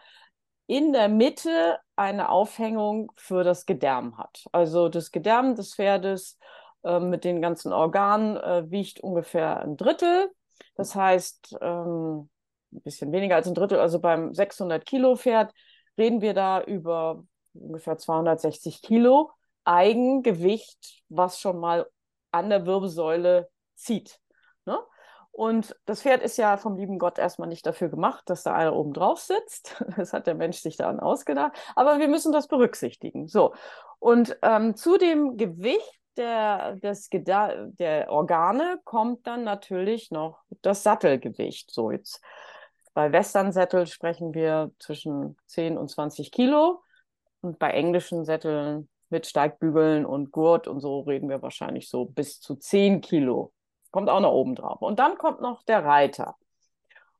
in 0.66 0.92
der 0.92 1.08
Mitte 1.08 1.78
eine 1.96 2.30
Aufhängung 2.30 3.12
für 3.16 3.44
das 3.44 3.66
Gedärm 3.66 4.18
hat. 4.18 4.44
Also 4.52 4.88
das 4.88 5.12
Gedärm 5.12 5.54
des 5.54 5.74
Pferdes 5.74 6.38
äh, 6.82 6.98
mit 6.98 7.24
den 7.24 7.42
ganzen 7.42 7.72
Organen 7.72 8.36
äh, 8.36 8.70
wiegt 8.70 9.00
ungefähr 9.00 9.60
ein 9.60 9.76
Drittel. 9.76 10.30
Das 10.76 10.94
heißt, 10.94 11.58
ähm, 11.60 12.28
ein 12.72 12.82
bisschen 12.82 13.12
weniger 13.12 13.36
als 13.36 13.46
ein 13.46 13.54
Drittel, 13.54 13.78
also 13.78 14.00
beim 14.00 14.34
600 14.34 14.84
Kilo 14.84 15.16
Pferd 15.16 15.52
reden 15.98 16.20
wir 16.20 16.34
da 16.34 16.62
über 16.62 17.24
ungefähr 17.54 17.96
260 17.96 18.82
Kilo 18.82 19.30
Eigengewicht, 19.64 21.02
was 21.08 21.40
schon 21.40 21.58
mal 21.58 21.86
an 22.36 22.50
der 22.50 22.66
Wirbelsäule 22.66 23.48
zieht. 23.74 24.20
Ne? 24.64 24.78
Und 25.36 25.76
das 25.84 26.00
Pferd 26.00 26.22
ist 26.22 26.38
ja 26.38 26.56
vom 26.56 26.76
lieben 26.76 26.98
Gott 26.98 27.18
erstmal 27.18 27.48
nicht 27.48 27.66
dafür 27.66 27.90
gemacht, 27.90 28.22
dass 28.30 28.42
da 28.42 28.54
einer 28.54 28.74
oben 28.74 28.94
drauf 28.94 29.20
sitzt. 29.20 29.84
Das 29.96 30.12
hat 30.12 30.26
der 30.26 30.34
Mensch 30.34 30.58
sich 30.58 30.76
dann 30.76 30.98
ausgedacht. 30.98 31.52
Aber 31.74 31.98
wir 31.98 32.08
müssen 32.08 32.32
das 32.32 32.48
berücksichtigen. 32.48 33.28
So. 33.28 33.54
Und 33.98 34.38
ähm, 34.42 34.76
zu 34.76 34.96
dem 34.96 35.36
Gewicht 35.36 36.00
der, 36.16 36.76
des 36.76 37.10
der 37.10 38.06
Organe 38.10 38.80
kommt 38.84 39.26
dann 39.26 39.44
natürlich 39.44 40.10
noch 40.10 40.40
das 40.62 40.82
Sattelgewicht. 40.82 41.70
So 41.70 41.90
jetzt 41.90 42.22
bei 42.94 43.12
Western-Sättel 43.12 43.86
sprechen 43.86 44.32
wir 44.32 44.70
zwischen 44.78 45.36
10 45.46 45.76
und 45.76 45.90
20 45.90 46.32
Kilo. 46.32 46.82
Und 47.42 47.58
bei 47.58 47.72
englischen 47.72 48.24
Sätteln 48.24 48.88
mit 49.10 49.26
Steigbügeln 49.26 50.04
und 50.04 50.32
Gurt 50.32 50.68
und 50.68 50.80
so 50.80 51.00
reden 51.00 51.28
wir 51.28 51.42
wahrscheinlich 51.42 51.88
so 51.88 52.04
bis 52.04 52.40
zu 52.40 52.56
10 52.56 53.00
Kilo. 53.00 53.52
Kommt 53.90 54.10
auch 54.10 54.20
noch 54.20 54.32
oben 54.32 54.54
drauf. 54.54 54.82
Und 54.82 54.98
dann 54.98 55.16
kommt 55.16 55.40
noch 55.40 55.62
der 55.62 55.84
Reiter. 55.84 56.36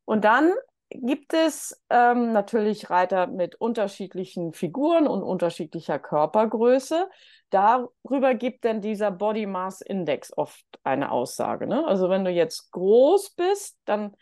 Und 0.05 0.25
dann 0.25 0.52
gibt 0.90 1.35
es 1.35 1.83
ähm, 1.90 2.33
natürlich 2.33 2.90
Reiter 2.90 3.26
mit 3.26 3.57
unterschiedlichen 3.57 4.52
Figuren 4.52 5.07
und 5.07 5.23
unterschiedlicher 5.23 5.99
Körpergröße. 5.99 7.09
Darüber 7.50 8.35
gibt 8.35 8.64
denn 8.64 8.81
dieser 8.81 9.11
Body 9.11 9.47
Mass 9.47 9.81
Index 9.81 10.37
oft 10.37 10.64
eine 10.85 11.11
Aussage. 11.11 11.66
Ne? 11.66 11.85
Also 11.87 12.09
wenn 12.09 12.25
du 12.25 12.31
jetzt 12.31 12.71
groß 12.71 13.31
bist, 13.31 13.78
dann 13.85 14.14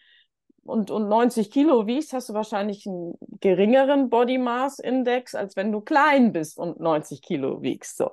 und, 0.64 0.90
und 0.90 1.08
90 1.08 1.50
Kilo 1.50 1.86
wiegst, 1.86 2.12
hast 2.12 2.28
du 2.28 2.34
wahrscheinlich 2.34 2.86
einen 2.86 3.16
geringeren 3.40 4.10
Body 4.10 4.38
Mass 4.38 4.78
Index, 4.78 5.34
als 5.34 5.56
wenn 5.56 5.72
du 5.72 5.80
klein 5.80 6.32
bist 6.32 6.58
und 6.58 6.80
90 6.80 7.22
Kilo 7.22 7.62
wiegst. 7.62 7.96
So. 7.96 8.10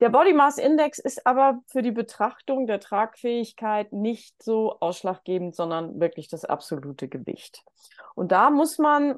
Der 0.00 0.10
Body 0.10 0.32
Mass 0.32 0.58
Index 0.58 0.98
ist 0.98 1.26
aber 1.26 1.60
für 1.68 1.82
die 1.82 1.92
Betrachtung 1.92 2.66
der 2.66 2.80
Tragfähigkeit 2.80 3.92
nicht 3.92 4.42
so 4.42 4.78
ausschlaggebend, 4.80 5.54
sondern 5.54 6.00
wirklich 6.00 6.28
das 6.28 6.44
absolute 6.44 7.08
Gewicht. 7.08 7.64
Und 8.14 8.32
da 8.32 8.50
muss 8.50 8.78
man 8.78 9.16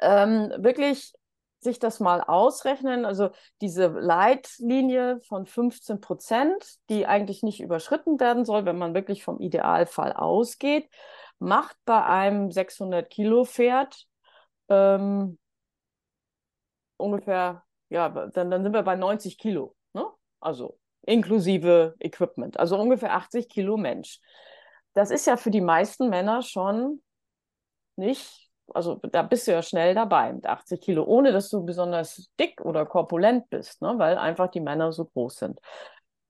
ähm, 0.00 0.52
wirklich 0.58 1.12
sich 1.62 1.78
das 1.78 2.00
mal 2.00 2.20
ausrechnen. 2.20 3.04
Also 3.04 3.30
diese 3.60 3.86
Leitlinie 3.86 5.20
von 5.26 5.46
15 5.46 6.00
Prozent, 6.00 6.76
die 6.88 7.06
eigentlich 7.06 7.42
nicht 7.42 7.60
überschritten 7.60 8.20
werden 8.20 8.44
soll, 8.44 8.64
wenn 8.64 8.78
man 8.78 8.94
wirklich 8.94 9.24
vom 9.24 9.40
Idealfall 9.40 10.12
ausgeht, 10.12 10.88
macht 11.42 11.76
bei 11.84 12.04
einem 12.04 12.50
600 12.50 13.10
Kilo 13.10 13.44
Pferd 13.44 14.06
ähm, 14.68 15.38
ungefähr 16.96 17.64
ja, 17.92 18.08
dann, 18.08 18.50
dann 18.50 18.62
sind 18.62 18.72
wir 18.72 18.82
bei 18.82 18.96
90 18.96 19.36
Kilo, 19.36 19.76
ne? 19.92 20.06
Also 20.40 20.78
inklusive 21.02 21.94
Equipment, 22.00 22.58
also 22.58 22.78
ungefähr 22.78 23.14
80 23.14 23.48
Kilo 23.50 23.76
Mensch. 23.76 24.18
Das 24.94 25.10
ist 25.10 25.26
ja 25.26 25.36
für 25.36 25.50
die 25.50 25.60
meisten 25.60 26.08
Männer 26.08 26.42
schon 26.42 27.02
nicht, 27.96 28.50
also 28.72 28.94
da 29.10 29.22
bist 29.22 29.46
du 29.46 29.52
ja 29.52 29.62
schnell 29.62 29.94
dabei 29.94 30.32
mit 30.32 30.46
80 30.46 30.80
Kilo, 30.80 31.04
ohne 31.04 31.32
dass 31.32 31.50
du 31.50 31.64
besonders 31.64 32.30
dick 32.40 32.62
oder 32.62 32.86
korpulent 32.86 33.50
bist, 33.50 33.82
ne? 33.82 33.94
weil 33.98 34.16
einfach 34.16 34.48
die 34.48 34.60
Männer 34.60 34.92
so 34.92 35.04
groß 35.04 35.36
sind. 35.36 35.60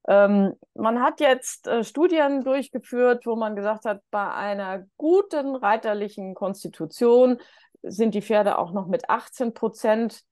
Ähm, 0.09 0.55
man 0.75 1.01
hat 1.01 1.21
jetzt 1.21 1.67
äh, 1.67 1.85
Studien 1.85 2.43
durchgeführt, 2.43 3.25
wo 3.27 3.37
man 3.37 3.55
gesagt 3.55 3.85
hat, 3.85 4.03
bei 4.11 4.33
einer 4.33 4.85
guten 4.97 5.55
reiterlichen 5.55 6.35
Konstitution 6.35 7.39
sind 7.83 8.15
die 8.15 8.23
Pferde 8.23 8.59
auch 8.59 8.73
noch 8.73 8.87
mit 8.87 9.09
18 9.09 9.55
Prozent 9.55 10.23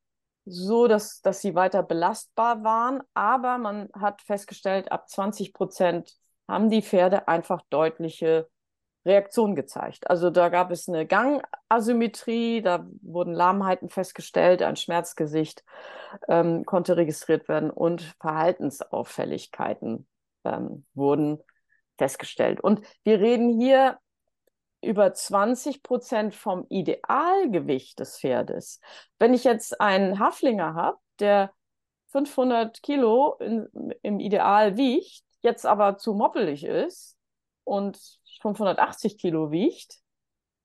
so, 0.44 0.88
dass, 0.88 1.20
dass 1.20 1.40
sie 1.40 1.54
weiter 1.54 1.82
belastbar 1.82 2.64
waren. 2.64 3.02
Aber 3.14 3.58
man 3.58 3.88
hat 3.94 4.22
festgestellt, 4.22 4.90
ab 4.90 5.08
20 5.08 5.52
Prozent 5.52 6.16
haben 6.48 6.70
die 6.70 6.82
Pferde 6.82 7.28
einfach 7.28 7.62
deutliche 7.70 8.48
Reaktionen 9.04 9.54
gezeigt. 9.54 10.10
Also 10.10 10.30
da 10.30 10.48
gab 10.48 10.70
es 10.70 10.88
eine 10.88 11.06
Gangasymmetrie, 11.06 12.60
da 12.62 12.86
wurden 13.00 13.32
Lahmheiten 13.32 13.88
festgestellt, 13.88 14.62
ein 14.62 14.76
Schmerzgesicht 14.76 15.64
ähm, 16.28 16.64
konnte 16.64 16.96
registriert 16.96 17.48
werden 17.48 17.70
und 17.70 18.02
Verhaltensauffälligkeiten 18.20 20.06
ähm, 20.44 20.84
wurden 20.94 21.42
festgestellt. 21.96 22.60
Und 22.60 22.82
wir 23.04 23.20
reden 23.20 23.60
hier 23.60 23.98
über 24.82 25.12
20 25.12 25.82
Prozent 25.82 26.34
vom 26.34 26.66
Idealgewicht 26.68 27.98
des 28.00 28.18
Pferdes. 28.18 28.80
Wenn 29.18 29.34
ich 29.34 29.44
jetzt 29.44 29.80
einen 29.80 30.18
Haflinger 30.18 30.74
habe, 30.74 30.98
der 31.18 31.52
500 32.08 32.82
Kilo 32.82 33.34
in, 33.40 33.68
im 34.02 34.20
Ideal 34.20 34.76
wiegt, 34.76 35.22
jetzt 35.42 35.66
aber 35.66 35.96
zu 35.96 36.14
moppelig 36.14 36.64
ist 36.64 37.16
und 37.64 38.19
580 38.40 39.18
Kilo 39.18 39.50
wiegt, 39.50 39.98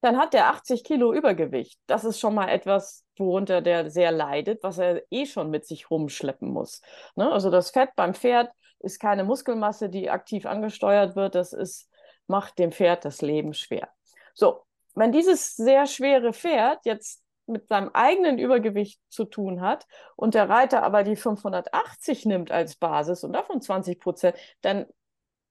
dann 0.01 0.17
hat 0.17 0.34
der 0.34 0.50
80 0.50 0.84
Kilo 0.84 1.13
Übergewicht. 1.13 1.79
Das 1.88 2.05
ist 2.05 2.20
schon 2.20 2.36
mal 2.36 2.50
etwas, 2.50 3.03
worunter 3.17 3.62
der 3.62 3.89
sehr 3.89 4.12
leidet, 4.12 4.62
was 4.62 4.77
er 4.77 5.01
eh 5.10 5.25
schon 5.25 5.50
mit 5.50 5.65
sich 5.65 5.89
rumschleppen 5.89 6.50
muss. 6.50 6.82
Ne? 7.15 7.32
Also 7.32 7.50
das 7.50 7.72
Fett 7.72 7.89
beim 7.96 8.13
Pferd 8.13 8.51
ist 8.79 9.00
keine 9.00 9.24
Muskelmasse, 9.24 9.89
die 9.89 10.10
aktiv 10.10 10.46
angesteuert 10.46 11.15
wird. 11.15 11.36
Das 11.36 11.53
ist, 11.53 11.89
macht 12.27 12.60
dem 12.60 12.72
Pferd 12.72 13.03
das 13.03 13.22
Leben 13.22 13.53
schwer. 13.53 13.89
So, 14.34 14.62
wenn 14.94 15.12
dieses 15.12 15.55
sehr 15.55 15.88
schwere 15.88 16.34
Pferd 16.34 16.86
jetzt 16.86 17.24
mit 17.48 17.67
seinem 17.67 17.89
eigenen 17.94 18.38
Übergewicht 18.38 19.00
zu 19.10 19.25
tun 19.25 19.62
hat 19.62 19.88
und 20.15 20.34
der 20.34 20.50
Reiter 20.50 20.84
aber 20.84 21.03
die 21.03 21.15
580 21.15 22.25
nimmt 22.25 22.51
als 22.51 22.75
Basis 22.75 23.24
und 23.24 23.34
davon 23.34 23.62
20 23.62 24.00
Prozent, 24.00 24.38
dann 24.62 24.86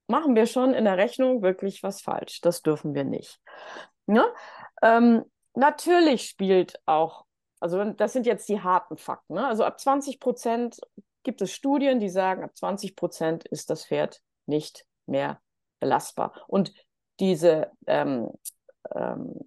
machen 0.06 0.34
wir 0.34 0.46
schon 0.46 0.74
in 0.74 0.84
der 0.84 0.98
Rechnung 0.98 1.42
wirklich 1.42 1.82
was 1.82 2.00
falsch. 2.00 2.40
Das 2.40 2.62
dürfen 2.62 2.94
wir 2.94 3.04
nicht. 3.04 3.40
Ne? 4.06 4.24
Ähm, 4.82 5.24
natürlich 5.54 6.28
spielt 6.28 6.80
auch, 6.86 7.24
also 7.60 7.82
das 7.92 8.12
sind 8.12 8.26
jetzt 8.26 8.48
die 8.48 8.60
harten 8.60 8.96
Fakten. 8.96 9.34
Ne? 9.34 9.46
Also 9.46 9.64
ab 9.64 9.80
20 9.80 10.20
Prozent 10.20 10.80
gibt 11.22 11.40
es 11.40 11.52
Studien, 11.52 12.00
die 12.00 12.10
sagen, 12.10 12.44
ab 12.44 12.56
20 12.56 12.96
Prozent 12.96 13.46
ist 13.46 13.70
das 13.70 13.86
Pferd 13.86 14.20
nicht 14.46 14.84
mehr 15.06 15.40
belastbar. 15.80 16.32
Und 16.48 16.74
diese 17.18 17.70
ähm, 17.86 18.30
ähm, 18.94 19.38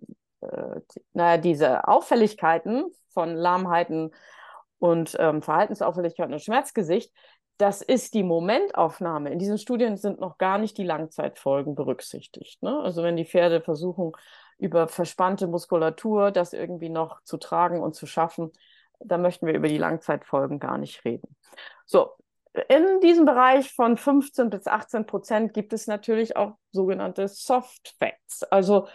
äh, 0.42 0.82
naja, 1.14 1.38
diese 1.38 1.88
Auffälligkeiten 1.88 2.86
von 3.10 3.36
Lahmheiten 3.36 4.12
und 4.80 5.16
ähm, 5.20 5.42
Verhaltensauffälligkeiten 5.42 6.34
und 6.34 6.42
Schmerzgesicht, 6.42 7.12
das 7.58 7.82
ist 7.82 8.14
die 8.14 8.24
Momentaufnahme. 8.24 9.32
In 9.32 9.40
diesen 9.40 9.58
Studien 9.58 9.98
sind 9.98 10.20
noch 10.20 10.38
gar 10.38 10.58
nicht 10.58 10.78
die 10.78 10.84
Langzeitfolgen 10.84 11.76
berücksichtigt. 11.76 12.62
Ne? 12.62 12.80
Also 12.80 13.04
wenn 13.04 13.16
die 13.16 13.26
Pferde 13.26 13.62
versuchen, 13.62 14.12
über 14.58 14.88
verspannte 14.88 15.48
Muskulatur 15.48 16.32
das 16.32 16.54
irgendwie 16.54 16.90
noch 16.90 17.22
zu 17.24 17.38
tragen 17.38 17.82
und 17.82 17.96
zu 17.96 18.06
schaffen, 18.06 18.52
da 19.00 19.18
möchten 19.18 19.46
wir 19.46 19.54
über 19.54 19.68
die 19.68 19.78
Langzeitfolgen 19.78 20.60
gar 20.60 20.78
nicht 20.78 21.06
reden. 21.06 21.36
So, 21.86 22.12
in 22.70 23.00
diesem 23.02 23.26
Bereich 23.26 23.72
von 23.74 23.98
15 23.98 24.50
bis 24.50 24.66
18 24.66 25.06
Prozent 25.06 25.54
gibt 25.54 25.74
es 25.74 25.86
natürlich 25.86 26.36
auch 26.36 26.54
sogenannte 26.72 27.28
Soft 27.28 27.96
Facts, 28.00 28.44
also 28.44 28.88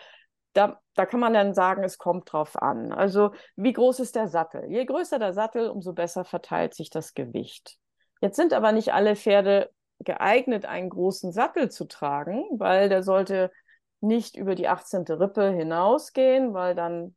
da, 0.52 0.81
da 0.95 1.07
kann 1.07 1.21
man 1.21 1.33
dann 1.33 1.54
sagen, 1.54 1.83
es 1.83 1.99
kommt 1.99 2.33
drauf 2.33 2.61
an. 2.61 2.92
Also 2.92 3.33
wie 3.57 3.73
groß 3.73 4.00
ist 4.00 4.16
der 4.16 4.28
Sattel? 4.28 4.66
Je 4.69 4.85
größer 4.85 5.19
der 5.19 5.33
Sattel, 5.33 5.69
umso 5.71 5.92
besser 5.92 6.25
verteilt 6.25 6.75
sich 6.75 6.90
das 6.90 7.14
Gewicht. 7.14 7.78
Jetzt 8.23 8.37
sind 8.37 8.52
aber 8.52 8.71
nicht 8.71 8.95
alle 8.95 9.17
Pferde 9.17 9.71
geeignet, 9.99 10.64
einen 10.64 10.91
großen 10.91 11.33
Sattel 11.33 11.71
zu 11.71 11.87
tragen, 11.87 12.45
weil 12.52 12.88
der 12.88 13.02
sollte 13.02 13.50
nicht 14.00 14.37
über 14.37 14.55
die 14.55 14.69
18. 14.69 15.05
Rippe 15.09 15.50
hinausgehen, 15.50 16.55
weil 16.55 16.76
dann 16.76 17.17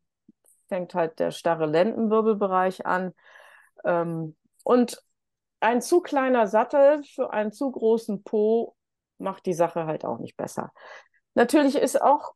fängt 0.67 0.95
halt 0.95 1.19
der 1.19 1.29
starre 1.29 1.67
Lendenwirbelbereich 1.67 2.87
an. 2.87 3.13
Ähm, 3.83 4.35
und 4.63 4.99
ein 5.59 5.83
zu 5.83 6.01
kleiner 6.01 6.47
Sattel 6.47 7.03
für 7.03 7.31
einen 7.31 7.51
zu 7.51 7.71
großen 7.71 8.23
Po 8.23 8.75
macht 9.19 9.45
die 9.45 9.53
Sache 9.53 9.85
halt 9.85 10.05
auch 10.05 10.17
nicht 10.17 10.35
besser. 10.35 10.73
Natürlich 11.35 11.75
ist 11.75 12.01
auch 12.01 12.33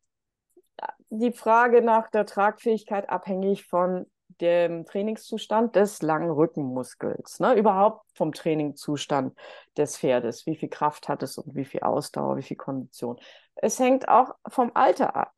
die 1.09 1.33
Frage 1.33 1.81
nach 1.81 2.11
der 2.11 2.27
Tragfähigkeit 2.27 3.09
abhängig 3.09 3.65
von 3.65 4.05
dem 4.41 4.85
Trainingszustand 4.85 5.75
des 5.75 6.01
langen 6.01 6.31
Rückenmuskels, 6.31 7.39
ne? 7.39 7.53
überhaupt 7.53 8.05
vom 8.15 8.31
Trainingszustand 8.31 9.37
des 9.77 9.97
Pferdes. 9.97 10.45
Wie 10.45 10.55
viel 10.55 10.69
Kraft 10.69 11.09
hat 11.09 11.23
es 11.23 11.37
und 11.37 11.55
wie 11.55 11.65
viel 11.65 11.81
Ausdauer, 11.81 12.37
wie 12.37 12.43
viel 12.43 12.57
Kondition. 12.57 13.19
Es 13.55 13.79
hängt 13.79 14.07
auch 14.07 14.35
vom 14.47 14.71
Alter 14.73 15.15
ab. 15.15 15.33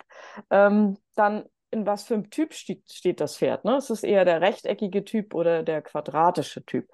Ähm, 0.50 0.98
dann 1.16 1.46
in 1.72 1.86
was 1.86 2.04
für 2.04 2.16
einem 2.16 2.30
Typ 2.30 2.54
steht, 2.54 2.92
steht 2.92 3.22
das 3.22 3.38
Pferd. 3.38 3.66
Ne? 3.66 3.78
Ist 3.78 3.90
es 3.90 4.04
eher 4.04 4.26
der 4.26 4.42
rechteckige 4.42 5.04
Typ 5.06 5.34
oder 5.34 5.64
der 5.64 5.82
quadratische 5.82 6.64
Typ? 6.66 6.90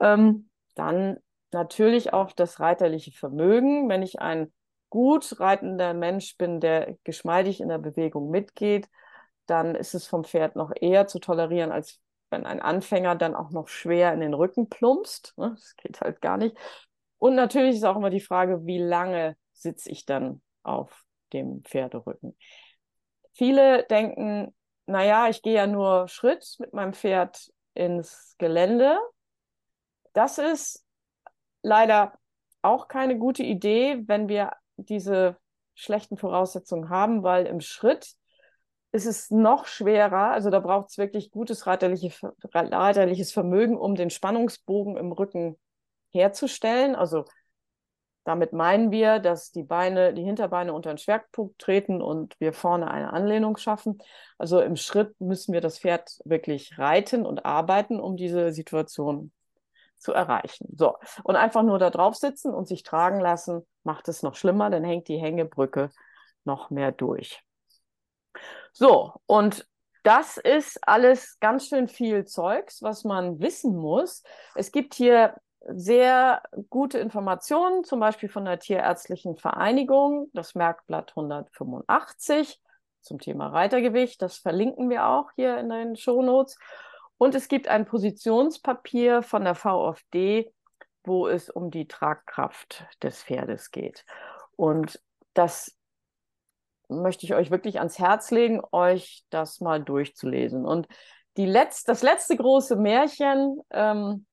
Ähm, 0.00 0.48
dann 0.74 1.18
natürlich 1.50 2.12
auch 2.12 2.32
das 2.32 2.60
reiterliche 2.60 3.12
Vermögen. 3.12 3.88
Wenn 3.88 4.02
ich 4.02 4.20
ein 4.20 4.52
gut 4.88 5.40
reitender 5.40 5.92
Mensch 5.94 6.36
bin, 6.36 6.60
der 6.60 6.96
geschmeidig 7.04 7.60
in 7.60 7.68
der 7.68 7.78
Bewegung 7.78 8.30
mitgeht, 8.30 8.88
dann 9.46 9.74
ist 9.74 9.94
es 9.94 10.06
vom 10.06 10.24
Pferd 10.24 10.56
noch 10.56 10.72
eher 10.74 11.06
zu 11.06 11.18
tolerieren, 11.18 11.72
als 11.72 12.00
wenn 12.30 12.46
ein 12.46 12.60
Anfänger 12.60 13.14
dann 13.14 13.34
auch 13.34 13.50
noch 13.50 13.68
schwer 13.68 14.12
in 14.12 14.20
den 14.20 14.34
Rücken 14.34 14.68
plumpst. 14.68 15.34
Ne? 15.36 15.50
Das 15.54 15.76
geht 15.76 16.00
halt 16.00 16.20
gar 16.20 16.36
nicht. 16.38 16.56
Und 17.18 17.34
natürlich 17.34 17.76
ist 17.76 17.84
auch 17.84 17.96
immer 17.96 18.10
die 18.10 18.20
Frage, 18.20 18.64
wie 18.66 18.78
lange 18.78 19.36
sitze 19.52 19.90
ich 19.90 20.06
dann 20.06 20.42
auf 20.62 21.04
dem 21.32 21.62
Pferderücken. 21.62 22.36
Viele 23.32 23.84
denken, 23.84 24.54
naja, 24.86 25.28
ich 25.28 25.42
gehe 25.42 25.54
ja 25.54 25.66
nur 25.66 26.08
Schritt 26.08 26.56
mit 26.58 26.72
meinem 26.72 26.94
Pferd 26.94 27.52
ins 27.74 28.34
Gelände. 28.38 28.98
Das 30.12 30.38
ist 30.38 30.84
leider 31.62 32.18
auch 32.60 32.88
keine 32.88 33.18
gute 33.18 33.42
Idee, 33.42 34.02
wenn 34.06 34.28
wir 34.28 34.52
diese 34.76 35.36
schlechten 35.74 36.16
Voraussetzungen 36.16 36.88
haben, 36.90 37.22
weil 37.22 37.46
im 37.46 37.60
Schritt 37.60 38.14
ist 38.92 39.06
es 39.06 39.30
noch 39.30 39.66
schwerer, 39.66 40.30
also 40.30 40.50
da 40.50 40.60
braucht 40.60 40.90
es 40.90 40.98
wirklich 40.98 41.30
gutes 41.30 41.66
reiterliche, 41.66 42.12
reiterliches 42.52 43.32
Vermögen, 43.32 43.76
um 43.76 43.94
den 43.94 44.10
Spannungsbogen 44.10 44.96
im 44.96 45.12
Rücken 45.12 45.58
herzustellen. 46.10 46.94
Also 46.94 47.24
damit 48.24 48.52
meinen 48.52 48.90
wir, 48.90 49.18
dass 49.18 49.50
die 49.50 49.64
Beine, 49.64 50.14
die 50.14 50.22
Hinterbeine 50.22 50.74
unter 50.74 50.92
den 50.92 50.98
Schwerpunkt 50.98 51.58
treten 51.58 52.00
und 52.00 52.38
wir 52.38 52.52
vorne 52.52 52.90
eine 52.90 53.12
Anlehnung 53.12 53.56
schaffen. 53.56 53.98
Also 54.38 54.60
im 54.60 54.76
Schritt 54.76 55.18
müssen 55.20 55.52
wir 55.52 55.60
das 55.60 55.78
Pferd 55.78 56.18
wirklich 56.24 56.78
reiten 56.78 57.26
und 57.26 57.44
arbeiten, 57.44 57.98
um 57.98 58.16
diese 58.16 58.52
Situation 58.52 59.32
zu 59.98 60.12
erreichen. 60.12 60.68
So, 60.76 60.96
und 61.24 61.36
einfach 61.36 61.62
nur 61.62 61.78
da 61.78 61.90
drauf 61.90 62.14
sitzen 62.16 62.52
und 62.52 62.68
sich 62.68 62.82
tragen 62.82 63.20
lassen, 63.20 63.66
macht 63.84 64.08
es 64.08 64.22
noch 64.22 64.34
schlimmer, 64.34 64.68
dann 64.68 64.84
hängt 64.84 65.08
die 65.08 65.18
Hängebrücke 65.18 65.90
noch 66.44 66.70
mehr 66.70 66.92
durch. 66.92 67.42
So, 68.72 69.12
und 69.26 69.66
das 70.02 70.36
ist 70.36 70.78
alles 70.86 71.38
ganz 71.38 71.68
schön 71.68 71.88
viel 71.88 72.24
Zeugs, 72.24 72.82
was 72.82 73.04
man 73.04 73.40
wissen 73.40 73.76
muss. 73.76 74.22
Es 74.54 74.72
gibt 74.72 74.94
hier 74.94 75.36
sehr 75.68 76.42
gute 76.70 76.98
Informationen, 76.98 77.84
zum 77.84 78.00
Beispiel 78.00 78.28
von 78.28 78.44
der 78.44 78.58
Tierärztlichen 78.58 79.36
Vereinigung, 79.36 80.28
das 80.32 80.54
Merkblatt 80.54 81.10
185 81.10 82.60
zum 83.00 83.20
Thema 83.20 83.48
Reitergewicht. 83.48 84.20
Das 84.22 84.38
verlinken 84.38 84.90
wir 84.90 85.06
auch 85.06 85.30
hier 85.36 85.58
in 85.58 85.68
den 85.68 85.96
Shownotes. 85.96 86.58
Und 87.18 87.36
es 87.36 87.46
gibt 87.46 87.68
ein 87.68 87.84
Positionspapier 87.84 89.22
von 89.22 89.44
der 89.44 89.54
VfD, 89.54 90.52
wo 91.04 91.28
es 91.28 91.50
um 91.50 91.70
die 91.70 91.86
Tragkraft 91.86 92.84
des 93.02 93.22
Pferdes 93.22 93.70
geht. 93.70 94.04
Und 94.56 95.00
das 95.34 95.76
möchte 97.00 97.24
ich 97.24 97.34
euch 97.34 97.50
wirklich 97.50 97.78
ans 97.78 97.98
Herz 97.98 98.30
legen, 98.30 98.60
euch 98.72 99.24
das 99.30 99.60
mal 99.60 99.82
durchzulesen. 99.82 100.66
Und 100.66 100.88
die 101.36 101.46
Letz-, 101.46 101.84
das 101.84 102.02
letzte 102.02 102.36
große 102.36 102.76
Märchen, 102.76 103.60
ähm, 103.70 104.26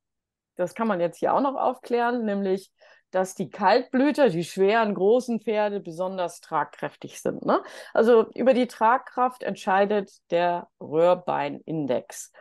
das 0.55 0.75
kann 0.75 0.87
man 0.87 0.99
jetzt 0.99 1.17
hier 1.17 1.33
auch 1.33 1.41
noch 1.41 1.55
aufklären, 1.55 2.25
nämlich, 2.25 2.71
dass 3.11 3.33
die 3.33 3.49
Kaltblüter, 3.49 4.29
die 4.29 4.43
schweren, 4.43 4.93
großen 4.93 5.39
Pferde 5.39 5.79
besonders 5.79 6.41
tragkräftig 6.41 7.21
sind. 7.21 7.45
Ne? 7.45 7.63
Also 7.93 8.29
über 8.35 8.53
die 8.53 8.67
Tragkraft 8.67 9.41
entscheidet 9.41 10.11
der 10.31 10.67
Röhrbeinindex. 10.81 12.31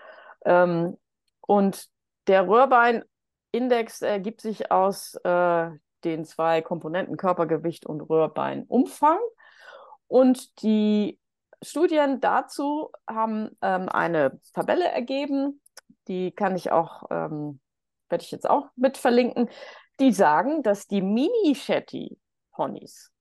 Ähm, 0.44 0.98
und 1.40 1.86
der 2.26 2.46
Röhrbeinindex 2.48 4.02
ergibt 4.02 4.40
sich 4.40 4.70
aus 4.70 5.14
äh, 5.24 5.70
den 6.04 6.24
zwei 6.24 6.60
Komponenten 6.60 7.16
Körpergewicht 7.16 7.86
und 7.86 8.02
Röhrbeinumfang. 8.02 9.18
Und 10.08 10.62
die 10.62 11.18
Studien 11.62 12.20
dazu 12.20 12.90
haben 13.06 13.56
ähm, 13.62 13.88
eine 13.88 14.40
Tabelle 14.52 14.88
ergeben, 14.88 15.60
die 16.08 16.32
kann 16.32 16.56
ich 16.56 16.72
auch, 16.72 17.04
ähm, 17.10 17.60
werde 18.08 18.24
ich 18.24 18.30
jetzt 18.30 18.48
auch 18.48 18.68
mit 18.76 18.96
verlinken, 18.96 19.50
die 20.00 20.12
sagen, 20.12 20.62
dass 20.62 20.86
die 20.86 21.02
Mini-Shetty-Ponys 21.02 23.12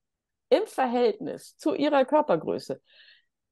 im 0.49 0.65
Verhältnis 0.65 1.57
zu 1.57 1.73
ihrer 1.73 2.05
Körpergröße 2.05 2.81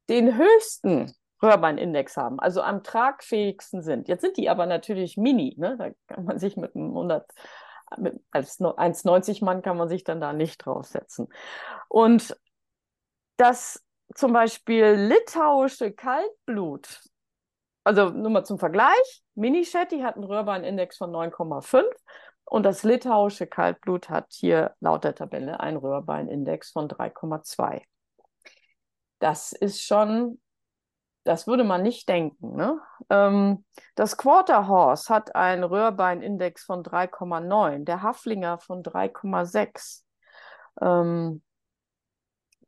den 0.10 0.38
höchsten 0.38 1.14
Röhrbeinindex 1.42 2.16
haben, 2.16 2.40
also 2.40 2.62
am 2.62 2.84
tragfähigsten 2.84 3.82
sind. 3.82 4.08
Jetzt 4.08 4.22
sind 4.22 4.38
die 4.38 4.50
aber 4.50 4.66
natürlich 4.66 5.18
mini, 5.18 5.56
ne? 5.58 5.76
da 5.78 5.90
kann 6.14 6.26
man 6.26 6.40
sich 6.40 6.56
mit 6.56 6.76
einem 6.76 6.90
100, 6.90 7.30
mit, 7.98 8.16
als 8.32 8.60
1,90 8.60 9.44
Mann 9.44 9.62
kann 9.62 9.78
man 9.78 9.90
sich 9.90 10.04
dann 10.04 10.22
da 10.22 10.32
nicht 10.32 10.66
draufsetzen. 10.66 11.28
Und 11.90 12.38
dass 13.38 13.84
zum 14.14 14.34
Beispiel 14.34 14.94
litauische 14.94 15.92
Kaltblut, 15.92 17.02
also 17.84 18.10
nur 18.10 18.32
mal 18.32 18.46
zum 18.46 18.60
Vergleich, 18.60 19.24
Mini-Shetty 19.36 20.00
hat 20.00 20.16
einen 20.16 20.24
Röhrbeinindex 20.24 20.98
von 20.98 21.12
9,5 21.12 21.84
und 22.46 22.64
das 22.64 22.84
litauische 22.84 23.48
Kaltblut 23.48 24.10
hat 24.10 24.28
hier 24.30 24.76
laut 24.80 25.04
der 25.04 25.16
Tabelle 25.16 25.60
einen 25.60 25.78
Röhrbeinindex 25.78 26.72
von 26.72 26.88
3,2. 26.88 27.82
Das 29.20 29.52
ist 29.52 29.82
schon, 29.82 30.40
das 31.24 31.48
würde 31.48 31.64
man 31.64 31.82
nicht 31.82 32.08
denken. 32.08 32.56
Ne? 32.56 32.80
Ähm, 33.10 33.66
das 33.96 34.18
Quarter 34.18 34.68
Horse 34.68 35.12
hat 35.14 35.36
einen 35.36 35.64
Röhrbeinindex 35.64 36.64
von 36.64 36.84
3,9, 36.84 37.84
der 37.86 38.02
Haflinger 38.04 38.60
von 38.60 38.84
3,6. 38.84 40.04
Ähm, 40.82 41.42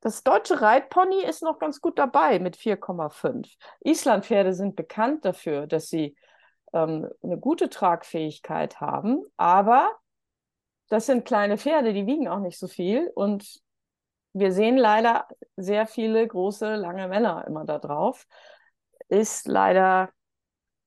das 0.02 0.24
deutsche 0.24 0.62
Reitpony 0.62 1.24
ist 1.24 1.42
noch 1.44 1.60
ganz 1.60 1.82
gut 1.82 1.98
dabei 1.98 2.40
mit 2.40 2.56
4,5. 2.56 3.58
Islandpferde 3.82 4.54
sind 4.54 4.76
bekannt 4.76 5.26
dafür, 5.26 5.68
dass 5.68 5.88
sie 5.88 6.16
ähm, 6.74 7.10
eine 7.24 7.38
gute 7.38 7.70
Tragfähigkeit 7.70 8.80
haben, 8.80 9.24
aber 9.38 9.92
das 10.90 11.06
sind 11.06 11.26
kleine 11.26 11.58
Pferde, 11.58 11.94
die 11.94 12.06
wiegen 12.06 12.28
auch 12.28 12.40
nicht 12.40 12.60
so 12.60 12.68
viel 12.68 13.12
und 13.16 13.62
wir 14.34 14.52
sehen 14.52 14.78
leider 14.78 15.28
sehr 15.56 15.88
viele 15.88 16.26
große, 16.28 16.76
lange 16.76 17.08
Männer 17.08 17.46
immer 17.48 17.66
da 17.66 17.80
drauf. 17.80 18.28
Ist 19.10 19.48
leider 19.48 20.12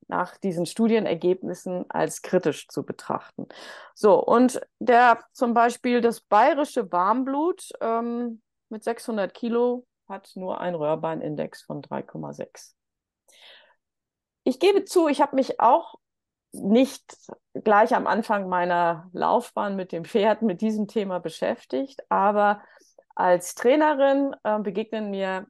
nach 0.07 0.37
diesen 0.37 0.67
Studienergebnissen 0.67 1.87
als 1.89 2.23
kritisch 2.23 2.69
zu 2.69 2.85
betrachten. 2.85 3.47
So, 3.95 4.23
und 4.23 4.61
der 4.79 5.25
zum 5.33 5.55
Beispiel 5.55 6.01
das 6.01 6.21
bayerische 6.21 6.91
Warmblut 6.93 7.71
ähm, 7.81 8.43
mit 8.71 8.85
600 8.85 9.35
Kilo 9.35 9.87
hat 10.09 10.31
nur 10.35 10.61
einen 10.61 10.77
Röhrbeinindex 10.77 11.63
von 11.63 11.83
3,6. 11.83 12.75
Ich 14.45 14.59
gebe 14.59 14.85
zu, 14.85 15.09
ich 15.09 15.21
habe 15.21 15.37
mich 15.37 15.61
auch 15.61 15.95
nicht 16.53 17.17
gleich 17.55 17.95
am 17.95 18.07
Anfang 18.07 18.49
meiner 18.49 19.09
Laufbahn 19.13 19.77
mit 19.77 19.93
dem 19.93 20.05
Pferd 20.05 20.43
mit 20.43 20.61
diesem 20.61 20.89
Thema 20.89 21.21
beschäftigt, 21.21 22.01
aber 22.09 22.63
als 23.15 23.55
Trainerin 23.55 24.35
äh, 24.43 24.59
begegnen 24.59 25.11
mir 25.11 25.47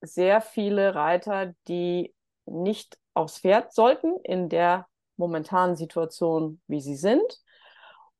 sehr 0.00 0.40
viele 0.40 0.94
Reiter, 0.94 1.54
die 1.68 2.14
nicht 2.46 2.98
aufs 3.14 3.40
Pferd 3.40 3.72
sollten 3.74 4.18
in 4.22 4.48
der 4.48 4.86
momentanen 5.16 5.76
Situation, 5.76 6.60
wie 6.66 6.80
sie 6.80 6.96
sind. 6.96 7.40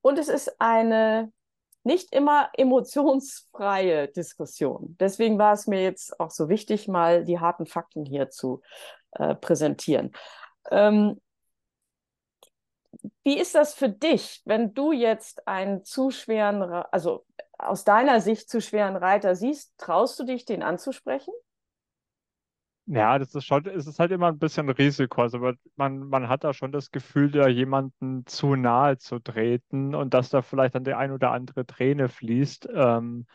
Und 0.03 0.19
es 0.19 0.29
ist 0.29 0.61
eine 0.61 1.33
nicht 1.83 2.15
immer 2.15 2.51
emotionsfreie 2.55 4.09
Diskussion. 4.09 4.97
Deswegen 5.01 5.39
war 5.39 5.53
es 5.53 5.67
mir 5.67 5.83
jetzt 5.83 6.19
auch 6.21 6.31
so 6.31 6.49
wichtig, 6.49 6.89
mal 6.89 7.25
die 7.25 7.39
harten 7.39 7.67
Fakten 7.67 8.05
hier 8.05 8.31
zu 8.31 8.61
äh, 9.13 9.35
präsentieren. 9.35 10.13
Ähm, 10.71 11.21
wie 13.23 13.39
ist 13.39 13.55
das 13.55 13.75
für 13.75 13.89
dich, 13.89 14.43
wenn 14.45 14.75
du 14.75 14.93
jetzt 14.93 15.47
einen 15.47 15.85
zu 15.85 16.11
schweren, 16.11 16.63
also 16.63 17.25
aus 17.59 17.85
deiner 17.85 18.21
Sicht 18.21 18.51
zu 18.51 18.61
schweren 18.61 18.97
Reiter 18.97 19.35
siehst, 19.35 19.73
traust 19.79 20.19
du 20.19 20.25
dich, 20.25 20.45
den 20.45 20.63
anzusprechen? 20.63 21.33
Ja, 22.93 23.21
das 23.21 23.33
ist 23.37 23.45
schon, 23.47 23.65
es 23.67 23.87
ist 23.87 24.01
halt 24.01 24.11
immer 24.11 24.27
ein 24.29 24.39
bisschen 24.41 24.69
Risiko. 24.69 25.23
Also 25.23 25.39
man, 25.77 25.99
man 26.09 26.29
hat 26.29 26.43
da 26.43 26.53
schon 26.53 26.73
das 26.73 26.91
Gefühl, 26.91 27.31
da 27.31 27.47
jemanden 27.47 28.27
zu 28.27 28.57
nahe 28.57 28.99
zu 28.99 29.21
treten 29.21 29.95
und 29.95 30.13
dass 30.13 30.31
da 30.31 30.43
vielleicht 30.43 30.75
dann 30.75 30.83
die 30.83 30.95
ein 30.95 31.13
oder 31.13 31.31
andere 31.31 31.65
Träne 31.65 32.09
fließt. 32.09 32.69
Ähm, 32.75 33.27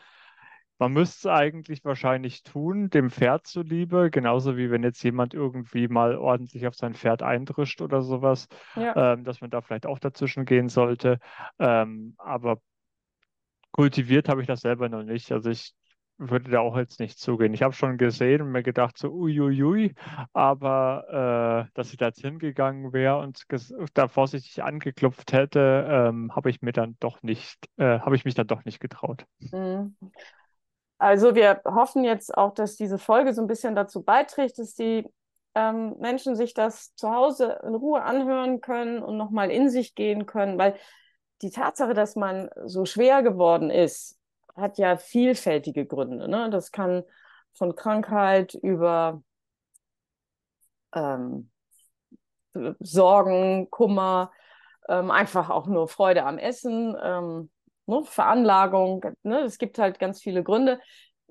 man 0.78 0.92
müsste 0.92 1.28
es 1.30 1.34
eigentlich 1.34 1.84
wahrscheinlich 1.84 2.42
tun, 2.42 2.90
dem 2.90 3.10
Pferd 3.10 3.46
zuliebe, 3.46 4.10
genauso 4.10 4.58
wie 4.58 4.70
wenn 4.70 4.82
jetzt 4.82 5.02
jemand 5.02 5.32
irgendwie 5.32 5.88
mal 5.88 6.16
ordentlich 6.18 6.66
auf 6.66 6.74
sein 6.74 6.94
Pferd 6.94 7.22
eindrischt 7.22 7.80
oder 7.80 8.02
sowas, 8.02 8.48
Ja. 8.74 8.94
ähm, 8.94 9.24
dass 9.24 9.40
man 9.40 9.48
da 9.50 9.62
vielleicht 9.62 9.86
auch 9.86 9.98
dazwischen 9.98 10.44
gehen 10.44 10.68
sollte. 10.68 11.18
Ähm, 11.58 12.14
aber 12.18 12.60
kultiviert 13.72 14.28
habe 14.28 14.40
ich 14.40 14.46
das 14.46 14.60
selber 14.60 14.88
noch 14.88 15.02
nicht. 15.02 15.30
Also 15.32 15.50
ich 15.50 15.74
würde 16.18 16.50
da 16.50 16.60
auch 16.60 16.76
jetzt 16.76 17.00
nicht 17.00 17.18
zugehen. 17.18 17.52
Ich 17.54 17.62
habe 17.62 17.74
schon 17.74 17.98
gesehen 17.98 18.42
und 18.42 18.52
mir 18.52 18.62
gedacht, 18.62 18.96
so 18.96 19.10
uiuiui, 19.10 19.94
aber 20.32 21.66
äh, 21.68 21.70
dass 21.74 21.90
ich 21.90 21.98
da 21.98 22.06
jetzt 22.06 22.20
hingegangen 22.20 22.92
wäre 22.92 23.18
und 23.18 23.44
da 23.94 24.08
vorsichtig 24.08 24.62
angeklopft 24.62 25.32
hätte, 25.32 25.86
ähm, 25.88 26.34
habe 26.34 26.50
ich 26.50 26.62
mir 26.62 26.72
dann 26.72 26.96
doch 27.00 27.22
nicht, 27.22 27.68
äh, 27.76 28.00
habe 28.00 28.16
ich 28.16 28.24
mich 28.24 28.34
dann 28.34 28.46
doch 28.46 28.64
nicht 28.64 28.80
getraut. 28.80 29.24
Mhm. 29.52 29.96
Also 30.98 31.34
wir 31.34 31.60
hoffen 31.66 32.04
jetzt 32.04 32.36
auch, 32.36 32.54
dass 32.54 32.76
diese 32.76 32.98
Folge 32.98 33.34
so 33.34 33.42
ein 33.42 33.46
bisschen 33.46 33.74
dazu 33.74 34.02
beiträgt, 34.02 34.58
dass 34.58 34.74
die 34.74 35.04
ähm, 35.54 35.96
Menschen 35.98 36.36
sich 36.36 36.54
das 36.54 36.94
zu 36.94 37.10
Hause 37.10 37.60
in 37.62 37.74
Ruhe 37.74 38.02
anhören 38.02 38.60
können 38.60 39.02
und 39.02 39.16
nochmal 39.16 39.50
in 39.50 39.68
sich 39.68 39.94
gehen 39.94 40.24
können, 40.24 40.58
weil 40.58 40.76
die 41.42 41.50
Tatsache, 41.50 41.92
dass 41.92 42.16
man 42.16 42.48
so 42.64 42.86
schwer 42.86 43.22
geworden 43.22 43.70
ist, 43.70 44.15
hat 44.56 44.78
ja 44.78 44.96
vielfältige 44.96 45.86
Gründe. 45.86 46.28
Ne? 46.28 46.50
Das 46.50 46.72
kann 46.72 47.04
von 47.52 47.74
Krankheit 47.74 48.54
über 48.54 49.22
ähm, 50.94 51.50
Sorgen, 52.80 53.70
Kummer, 53.70 54.32
ähm, 54.88 55.10
einfach 55.10 55.50
auch 55.50 55.66
nur 55.66 55.88
Freude 55.88 56.24
am 56.24 56.38
Essen, 56.38 56.96
ähm, 57.02 57.50
ne? 57.86 58.02
Veranlagung. 58.04 59.04
Ne? 59.22 59.40
Es 59.40 59.58
gibt 59.58 59.78
halt 59.78 59.98
ganz 59.98 60.20
viele 60.22 60.42
Gründe. 60.42 60.80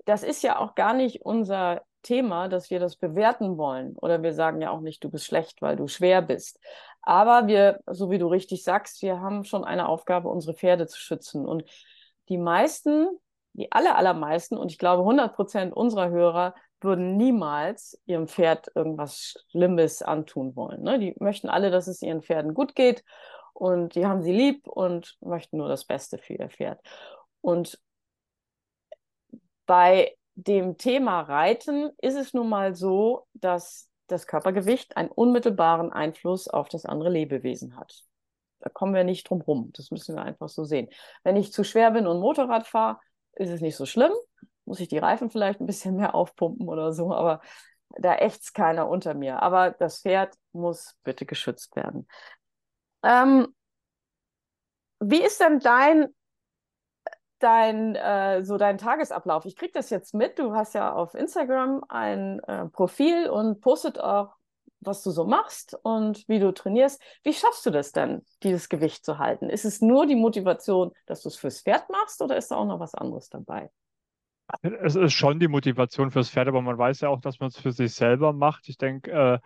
Das 0.04 0.22
ist 0.22 0.42
ja 0.42 0.58
auch 0.58 0.74
gar 0.74 0.94
nicht 0.94 1.22
unser 1.22 1.82
Thema, 2.02 2.48
dass 2.48 2.70
wir 2.70 2.78
das 2.78 2.96
bewerten 2.96 3.56
wollen. 3.56 3.96
Oder 3.96 4.22
wir 4.22 4.32
sagen 4.32 4.60
ja 4.60 4.70
auch 4.70 4.80
nicht, 4.80 5.02
du 5.02 5.10
bist 5.10 5.24
schlecht, 5.24 5.60
weil 5.62 5.76
du 5.76 5.88
schwer 5.88 6.22
bist. 6.22 6.60
Aber 7.02 7.48
wir, 7.48 7.80
so 7.86 8.10
wie 8.10 8.18
du 8.18 8.28
richtig 8.28 8.62
sagst, 8.62 9.02
wir 9.02 9.20
haben 9.20 9.44
schon 9.44 9.64
eine 9.64 9.88
Aufgabe, 9.88 10.28
unsere 10.28 10.54
Pferde 10.54 10.86
zu 10.86 10.98
schützen. 11.00 11.46
Und 11.46 11.64
die 12.28 12.38
meisten, 12.38 13.08
die 13.52 13.70
aller, 13.72 13.96
allermeisten, 13.96 14.56
und 14.56 14.70
ich 14.70 14.78
glaube 14.78 15.02
100 15.02 15.34
Prozent 15.34 15.74
unserer 15.74 16.10
Hörer 16.10 16.54
würden 16.80 17.16
niemals 17.16 18.00
ihrem 18.06 18.28
Pferd 18.28 18.70
irgendwas 18.74 19.44
Schlimmes 19.50 20.02
antun 20.02 20.54
wollen. 20.56 20.82
Ne? 20.82 20.98
Die 20.98 21.14
möchten 21.18 21.48
alle, 21.48 21.70
dass 21.70 21.86
es 21.86 22.02
ihren 22.02 22.22
Pferden 22.22 22.54
gut 22.54 22.74
geht 22.74 23.02
und 23.54 23.94
die 23.94 24.06
haben 24.06 24.22
sie 24.22 24.32
lieb 24.32 24.66
und 24.68 25.16
möchten 25.20 25.56
nur 25.56 25.68
das 25.68 25.86
Beste 25.86 26.18
für 26.18 26.34
ihr 26.34 26.50
Pferd. 26.50 26.80
Und 27.40 27.80
bei 29.64 30.16
dem 30.34 30.76
Thema 30.76 31.22
Reiten 31.22 31.90
ist 31.98 32.16
es 32.16 32.34
nun 32.34 32.48
mal 32.48 32.74
so, 32.74 33.26
dass 33.32 33.88
das 34.06 34.26
Körpergewicht 34.26 34.96
einen 34.96 35.08
unmittelbaren 35.08 35.92
Einfluss 35.92 36.48
auf 36.48 36.68
das 36.68 36.84
andere 36.84 37.10
Lebewesen 37.10 37.76
hat. 37.76 38.04
Da 38.66 38.70
kommen 38.70 38.94
wir 38.94 39.04
nicht 39.04 39.30
drum 39.30 39.42
rum. 39.42 39.70
Das 39.76 39.92
müssen 39.92 40.16
wir 40.16 40.22
einfach 40.22 40.48
so 40.48 40.64
sehen. 40.64 40.88
Wenn 41.22 41.36
ich 41.36 41.52
zu 41.52 41.62
schwer 41.62 41.92
bin 41.92 42.08
und 42.08 42.18
Motorrad 42.18 42.66
fahre, 42.66 42.98
ist 43.34 43.48
es 43.48 43.60
nicht 43.60 43.76
so 43.76 43.86
schlimm. 43.86 44.10
Muss 44.64 44.80
ich 44.80 44.88
die 44.88 44.98
Reifen 44.98 45.30
vielleicht 45.30 45.60
ein 45.60 45.66
bisschen 45.66 45.94
mehr 45.94 46.16
aufpumpen 46.16 46.68
oder 46.68 46.92
so, 46.92 47.14
aber 47.14 47.42
da 47.96 48.16
ächzt 48.16 48.54
keiner 48.54 48.88
unter 48.88 49.14
mir. 49.14 49.40
Aber 49.40 49.70
das 49.70 50.00
Pferd 50.00 50.34
muss 50.50 50.96
bitte 51.04 51.26
geschützt 51.26 51.76
werden. 51.76 52.08
Ähm, 53.04 53.54
wie 54.98 55.22
ist 55.22 55.40
denn 55.40 55.60
dein 55.60 56.08
dein, 57.38 57.94
äh, 57.94 58.42
so 58.42 58.56
dein 58.56 58.78
Tagesablauf? 58.78 59.44
Ich 59.44 59.54
kriege 59.54 59.74
das 59.74 59.90
jetzt 59.90 60.12
mit. 60.12 60.40
Du 60.40 60.56
hast 60.56 60.74
ja 60.74 60.92
auf 60.92 61.14
Instagram 61.14 61.84
ein 61.88 62.40
äh, 62.40 62.66
Profil 62.66 63.28
und 63.28 63.60
postet 63.60 64.00
auch, 64.00 64.34
was 64.86 65.02
du 65.02 65.10
so 65.10 65.24
machst 65.24 65.76
und 65.82 66.26
wie 66.28 66.38
du 66.38 66.52
trainierst. 66.52 67.00
Wie 67.22 67.32
schaffst 67.32 67.66
du 67.66 67.70
das 67.70 67.92
denn, 67.92 68.24
dieses 68.42 68.68
Gewicht 68.68 69.04
zu 69.04 69.18
halten? 69.18 69.50
Ist 69.50 69.64
es 69.64 69.80
nur 69.80 70.06
die 70.06 70.16
Motivation, 70.16 70.92
dass 71.06 71.22
du 71.22 71.28
es 71.28 71.36
fürs 71.36 71.62
Pferd 71.62 71.88
machst 71.90 72.22
oder 72.22 72.36
ist 72.36 72.50
da 72.50 72.56
auch 72.56 72.66
noch 72.66 72.80
was 72.80 72.94
anderes 72.94 73.28
dabei? 73.28 73.70
Es 74.62 74.94
ist 74.94 75.12
schon 75.12 75.40
die 75.40 75.48
Motivation 75.48 76.10
fürs 76.10 76.30
Pferd, 76.30 76.46
aber 76.46 76.62
man 76.62 76.78
weiß 76.78 77.00
ja 77.00 77.08
auch, 77.08 77.20
dass 77.20 77.40
man 77.40 77.48
es 77.48 77.58
für 77.58 77.72
sich 77.72 77.94
selber 77.94 78.32
macht. 78.32 78.68
Ich 78.68 78.78
denke, 78.78 79.10
äh, 79.10 79.38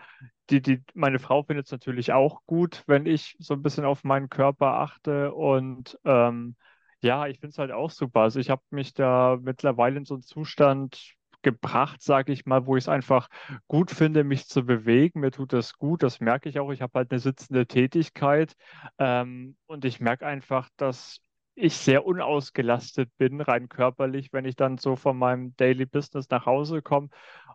die, 0.50 0.60
die, 0.60 0.82
meine 0.92 1.18
Frau 1.18 1.42
findet 1.42 1.66
es 1.66 1.72
natürlich 1.72 2.12
auch 2.12 2.42
gut, 2.44 2.84
wenn 2.86 3.06
ich 3.06 3.36
so 3.38 3.54
ein 3.54 3.62
bisschen 3.62 3.86
auf 3.86 4.04
meinen 4.04 4.28
Körper 4.28 4.74
achte 4.74 5.32
und 5.32 5.98
ähm, 6.04 6.56
ja, 7.02 7.26
ich 7.26 7.40
finde 7.40 7.52
es 7.52 7.58
halt 7.58 7.72
auch 7.72 7.90
super. 7.90 8.20
Also 8.20 8.40
ich 8.40 8.50
habe 8.50 8.62
mich 8.70 8.92
da 8.92 9.38
mittlerweile 9.40 9.96
in 9.96 10.04
so 10.04 10.14
einen 10.14 10.22
Zustand 10.22 11.14
gebracht, 11.42 12.02
sage 12.02 12.32
ich 12.32 12.46
mal, 12.46 12.66
wo 12.66 12.76
ich 12.76 12.84
es 12.84 12.88
einfach 12.88 13.28
gut 13.68 13.90
finde, 13.90 14.24
mich 14.24 14.48
zu 14.48 14.64
bewegen. 14.64 15.20
Mir 15.20 15.30
tut 15.30 15.52
das 15.52 15.74
gut, 15.74 16.02
das 16.02 16.20
merke 16.20 16.48
ich 16.48 16.58
auch. 16.58 16.70
Ich 16.70 16.82
habe 16.82 16.92
halt 16.98 17.10
eine 17.10 17.20
sitzende 17.20 17.66
Tätigkeit 17.66 18.54
ähm, 18.98 19.56
und 19.66 19.84
ich 19.84 20.00
merke 20.00 20.26
einfach, 20.26 20.68
dass 20.76 21.20
ich 21.54 21.76
sehr 21.76 22.06
unausgelastet 22.06 23.10
bin, 23.18 23.40
rein 23.40 23.68
körperlich, 23.68 24.32
wenn 24.32 24.44
ich 24.44 24.56
dann 24.56 24.78
so 24.78 24.96
von 24.96 25.16
meinem 25.18 25.54
Daily 25.56 25.84
Business 25.86 26.28
nach 26.30 26.46
Hause 26.46 26.80
komme. 26.82 27.08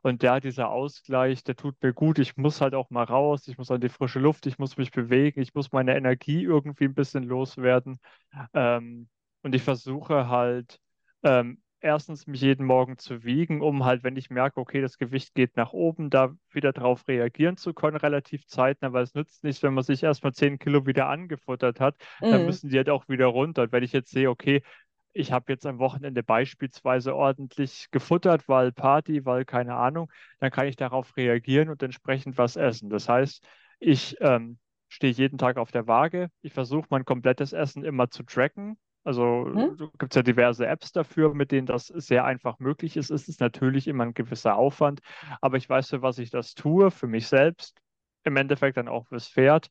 Und 0.04 0.22
ja, 0.22 0.40
dieser 0.40 0.70
Ausgleich, 0.70 1.44
der 1.44 1.56
tut 1.56 1.82
mir 1.82 1.94
gut. 1.94 2.20
Ich 2.20 2.38
muss 2.38 2.62
halt 2.62 2.76
auch 2.76 2.90
mal 2.92 3.04
raus, 3.04 3.48
ich 3.48 3.58
muss 3.58 3.72
an 3.72 3.82
die 3.82 3.90
frische 3.90 4.20
Luft, 4.20 4.46
ich 4.46 4.60
muss 4.60 4.78
mich 4.78 4.92
bewegen, 4.92 5.42
ich 5.42 5.56
muss 5.56 5.72
meine 5.72 5.96
Energie 5.96 6.44
irgendwie 6.44 6.86
ein 6.86 6.94
bisschen 6.94 7.24
loswerden. 7.24 8.00
Ähm, 8.54 9.10
und 9.44 9.56
ich 9.56 9.64
versuche 9.64 10.28
halt 10.30 10.80
ähm, 11.24 11.62
erstens 11.80 12.28
mich 12.28 12.42
jeden 12.42 12.66
Morgen 12.66 12.98
zu 12.98 13.24
wiegen, 13.24 13.62
um 13.62 13.86
halt, 13.86 14.04
wenn 14.04 14.16
ich 14.16 14.30
merke, 14.30 14.60
okay, 14.60 14.82
das 14.82 14.98
Gewicht 14.98 15.36
geht 15.36 15.56
nach 15.56 15.74
oben, 15.74 16.10
da 16.10 16.36
wieder 16.52 16.74
drauf 16.74 17.08
reagieren 17.08 17.58
zu 17.58 17.74
können, 17.74 17.98
relativ 17.98 18.48
zeitnah, 18.48 18.94
weil 18.94 19.04
es 19.04 19.14
nützt 19.14 19.44
nichts, 19.44 19.62
wenn 19.64 19.74
man 19.74 19.84
sich 19.84 20.04
erstmal 20.04 20.34
10 20.34 20.58
Kilo 20.60 20.86
wieder 20.86 21.08
angefuttert 21.08 21.80
hat, 21.80 21.96
mhm. 22.22 22.32
dann 22.32 22.46
müssen 22.46 22.70
die 22.70 22.78
halt 22.78 22.90
auch 22.90 23.08
wieder 23.08 23.28
runter. 23.28 23.64
Und 23.64 23.72
wenn 23.72 23.84
ich 23.84 23.94
jetzt 23.94 24.12
sehe, 24.12 24.30
okay, 24.30 24.62
ich 25.14 25.32
habe 25.32 25.52
jetzt 25.52 25.66
am 25.66 25.80
Wochenende 25.80 26.24
beispielsweise 26.24 27.16
ordentlich 27.16 27.88
gefuttert, 27.92 28.50
weil 28.50 28.74
Party, 28.74 29.26
weil 29.26 29.46
keine 29.46 29.76
Ahnung, 29.76 30.12
dann 30.40 30.52
kann 30.52 30.68
ich 30.68 30.76
darauf 30.76 31.16
reagieren 31.16 31.70
und 31.70 31.82
entsprechend 31.82 32.38
was 32.38 32.58
essen. 32.58 32.90
Das 32.90 33.08
heißt, 33.08 33.48
ich 33.80 34.18
ähm, 34.20 34.60
stehe 34.90 35.14
jeden 35.14 35.38
Tag 35.38 35.58
auf 35.58 35.72
der 35.72 35.88
Waage. 35.88 36.30
Ich 36.42 36.52
versuche 36.52 36.88
mein 36.90 37.06
komplettes 37.06 37.54
Essen 37.54 37.86
immer 37.86 38.10
zu 38.10 38.24
tracken. 38.24 38.78
Also 39.06 39.46
hm? 39.46 39.78
gibt 39.98 40.14
es 40.14 40.16
ja 40.16 40.24
diverse 40.24 40.66
Apps 40.68 40.92
dafür, 40.92 41.34
mit 41.34 41.52
denen 41.52 41.68
das 41.68 41.88
sehr 41.88 42.26
einfach 42.26 42.60
möglich 42.60 42.98
ist. 42.98 43.12
Es 43.12 43.28
ist 43.28 43.40
natürlich 43.40 43.88
immer 43.88 44.04
ein 44.04 44.14
gewisser 44.14 44.56
Aufwand, 44.58 45.02
aber 45.42 45.58
ich 45.58 45.70
weiß, 45.70 45.90
für 45.90 46.02
was 46.02 46.18
ich 46.18 46.32
das 46.32 46.56
tue, 46.56 46.92
für 46.92 47.08
mich 47.08 47.28
selbst, 47.28 47.78
im 48.24 48.36
Endeffekt 48.36 48.78
dann 48.78 48.88
auch 48.88 49.06
fürs 49.08 49.28
Pferd, 49.28 49.70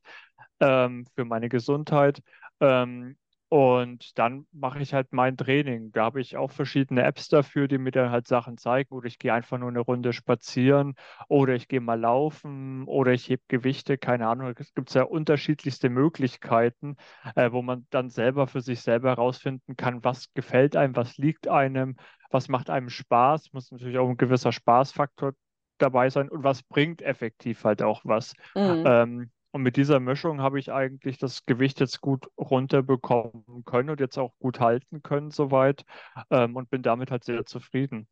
ähm, 0.61 1.05
für 1.15 1.25
meine 1.25 1.49
Gesundheit. 1.49 2.21
Ähm, 2.61 3.17
und 3.55 4.19
dann 4.19 4.47
mache 4.51 4.81
ich 4.81 4.93
halt 4.93 5.13
mein 5.13 5.37
Training. 5.37 5.93
Da 5.93 6.03
habe 6.03 6.19
ich 6.19 6.35
auch 6.35 6.51
verschiedene 6.51 7.03
Apps 7.03 7.29
dafür, 7.29 7.69
die 7.69 7.77
mir 7.77 7.91
dann 7.91 8.11
halt 8.11 8.27
Sachen 8.27 8.57
zeigen. 8.57 8.93
Oder 8.93 9.07
ich 9.07 9.17
gehe 9.17 9.33
einfach 9.33 9.57
nur 9.57 9.69
eine 9.69 9.79
Runde 9.79 10.11
spazieren 10.11 10.95
oder 11.29 11.55
ich 11.55 11.69
gehe 11.69 11.79
mal 11.79 11.97
laufen 11.97 12.83
oder 12.83 13.13
ich 13.13 13.29
hebe 13.29 13.43
Gewichte, 13.47 13.97
keine 13.97 14.27
Ahnung. 14.27 14.53
Es 14.59 14.73
gibt 14.73 14.93
ja 14.93 15.03
unterschiedlichste 15.03 15.87
Möglichkeiten, 15.89 16.97
äh, 17.37 17.49
wo 17.53 17.61
man 17.61 17.87
dann 17.91 18.09
selber 18.09 18.47
für 18.47 18.59
sich 18.59 18.81
selber 18.81 19.11
herausfinden 19.11 19.77
kann, 19.77 20.03
was 20.03 20.33
gefällt 20.33 20.75
einem, 20.75 20.97
was 20.97 21.15
liegt 21.17 21.47
einem, 21.47 21.95
was 22.31 22.49
macht 22.49 22.69
einem 22.69 22.89
Spaß. 22.89 23.53
Muss 23.53 23.71
natürlich 23.71 23.97
auch 23.99 24.09
ein 24.09 24.17
gewisser 24.17 24.51
Spaßfaktor 24.51 25.31
dabei 25.77 26.09
sein 26.09 26.27
und 26.27 26.43
was 26.43 26.61
bringt 26.61 27.01
effektiv 27.01 27.63
halt 27.63 27.81
auch 27.81 28.01
was. 28.03 28.33
Mhm. 28.53 28.83
Ähm, 28.85 29.31
und 29.55 29.61
mit 29.61 29.77
dieser 29.77 30.01
Mischung 30.01 30.41
habe 30.41 30.59
ich 30.59 30.73
eigentlich 30.73 31.17
das 31.17 31.45
Gewicht 31.45 31.79
jetzt 31.79 32.01
gut 32.01 32.29
runterbekommen 32.37 33.63
können 33.63 33.89
und 33.89 34.01
jetzt 34.01 34.17
auch 34.17 34.33
gut 34.37 34.59
halten 34.59 35.01
können 35.01 35.31
soweit 35.31 35.85
ähm, 36.29 36.57
und 36.57 36.69
bin 36.69 36.81
damit 36.81 37.09
halt 37.09 37.23
sehr 37.23 37.45
zufrieden. 37.45 38.05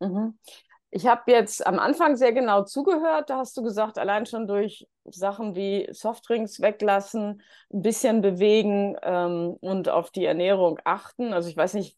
Mhm. 0.00 0.38
Ich 0.90 1.06
habe 1.06 1.32
jetzt 1.32 1.66
am 1.66 1.78
Anfang 1.78 2.16
sehr 2.16 2.34
genau 2.34 2.64
zugehört. 2.64 3.30
Da 3.30 3.38
hast 3.38 3.56
du 3.56 3.62
gesagt, 3.62 3.96
allein 3.96 4.26
schon 4.26 4.46
durch 4.46 4.86
Sachen 5.06 5.54
wie 5.54 5.88
Softdrinks 5.90 6.60
weglassen, 6.60 7.40
ein 7.72 7.80
bisschen 7.80 8.20
bewegen 8.20 8.94
ähm, 9.00 9.56
und 9.62 9.88
auf 9.88 10.10
die 10.10 10.26
Ernährung 10.26 10.80
achten. 10.84 11.32
Also 11.32 11.48
ich 11.48 11.56
weiß 11.56 11.72
nicht, 11.74 11.96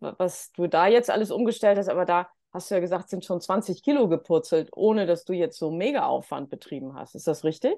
was 0.00 0.50
du 0.52 0.66
da 0.66 0.86
jetzt 0.86 1.10
alles 1.10 1.30
umgestellt 1.30 1.76
hast, 1.76 1.90
aber 1.90 2.06
da 2.06 2.30
hast 2.54 2.70
du 2.70 2.74
ja 2.74 2.80
gesagt, 2.80 3.10
sind 3.10 3.26
schon 3.26 3.42
20 3.42 3.82
Kilo 3.82 4.08
gepurzelt, 4.08 4.70
ohne 4.72 5.04
dass 5.04 5.26
du 5.26 5.34
jetzt 5.34 5.58
so 5.58 5.70
mega 5.70 6.06
Aufwand 6.06 6.48
betrieben 6.48 6.94
hast. 6.94 7.14
Ist 7.14 7.26
das 7.26 7.44
richtig? 7.44 7.76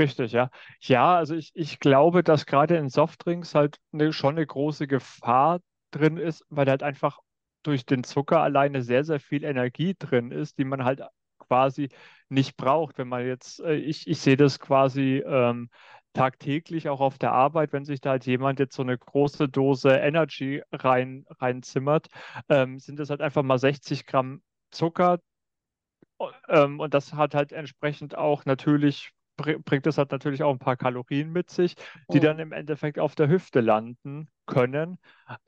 Richtig, 0.00 0.32
ja. 0.32 0.50
Ja, 0.80 1.16
also 1.18 1.34
ich, 1.36 1.52
ich 1.54 1.78
glaube, 1.80 2.24
dass 2.24 2.46
gerade 2.46 2.76
in 2.78 2.88
Softdrinks 2.88 3.54
halt 3.54 3.78
eine, 3.92 4.12
schon 4.14 4.36
eine 4.36 4.46
große 4.46 4.86
Gefahr 4.88 5.60
drin 5.92 6.16
ist, 6.16 6.44
weil 6.50 6.68
halt 6.68 6.82
einfach 6.82 7.20
durch 7.62 7.86
den 7.86 8.04
Zucker 8.04 8.40
alleine 8.40 8.82
sehr, 8.82 9.04
sehr 9.04 9.20
viel 9.20 9.44
Energie 9.44 9.94
drin 9.98 10.32
ist, 10.32 10.58
die 10.58 10.64
man 10.64 10.84
halt 10.84 11.02
quasi 11.38 11.90
nicht 12.30 12.56
braucht. 12.56 12.98
Wenn 12.98 13.08
man 13.08 13.26
jetzt, 13.26 13.60
äh, 13.60 13.74
ich, 13.76 14.06
ich 14.08 14.18
sehe 14.20 14.36
das 14.38 14.58
quasi, 14.60 15.22
ähm, 15.26 15.70
tagtäglich 16.14 16.88
auch 16.88 17.00
auf 17.00 17.18
der 17.18 17.32
Arbeit, 17.32 17.72
wenn 17.72 17.84
sich 17.84 18.00
da 18.00 18.10
halt 18.10 18.26
jemand 18.26 18.58
jetzt 18.58 18.74
so 18.74 18.82
eine 18.82 18.98
große 18.98 19.48
Dose 19.48 19.90
Energy 19.90 20.62
rein, 20.72 21.24
reinzimmert, 21.38 22.08
ähm, 22.48 22.80
sind 22.80 22.98
das 22.98 23.10
halt 23.10 23.20
einfach 23.20 23.42
mal 23.44 23.58
60 23.58 24.06
Gramm 24.06 24.42
Zucker. 24.72 25.20
Ähm, 26.48 26.80
und 26.80 26.94
das 26.94 27.12
hat 27.14 27.34
halt 27.34 27.52
entsprechend 27.52 28.16
auch 28.16 28.44
natürlich, 28.44 29.12
bringt 29.64 29.86
es 29.86 29.98
halt 29.98 30.12
natürlich 30.12 30.42
auch 30.42 30.52
ein 30.52 30.58
paar 30.58 30.76
Kalorien 30.76 31.30
mit 31.30 31.50
sich, 31.50 31.76
die 32.12 32.18
mhm. 32.18 32.22
dann 32.22 32.38
im 32.38 32.52
Endeffekt 32.52 32.98
auf 32.98 33.14
der 33.14 33.28
Hüfte 33.28 33.60
landen 33.60 34.28
können. 34.46 34.98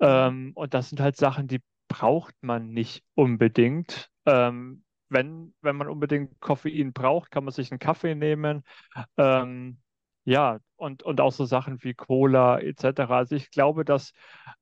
Ähm, 0.00 0.52
und 0.54 0.74
das 0.74 0.88
sind 0.88 1.00
halt 1.00 1.16
Sachen, 1.16 1.48
die 1.48 1.60
braucht 1.88 2.34
man 2.40 2.70
nicht 2.70 3.04
unbedingt. 3.14 4.10
Ähm, 4.26 4.84
wenn, 5.08 5.54
wenn 5.60 5.76
man 5.76 5.88
unbedingt 5.88 6.40
Koffein 6.40 6.92
braucht, 6.92 7.30
kann 7.30 7.44
man 7.44 7.52
sich 7.52 7.70
einen 7.70 7.78
Kaffee 7.78 8.14
nehmen. 8.14 8.64
Ähm, 9.16 9.78
ja, 10.24 10.58
und, 10.76 11.02
und 11.02 11.20
auch 11.20 11.32
so 11.32 11.44
Sachen 11.44 11.82
wie 11.82 11.94
Cola 11.94 12.58
etc. 12.60 13.00
Also 13.10 13.34
ich 13.34 13.50
glaube, 13.50 13.84
dass 13.84 14.12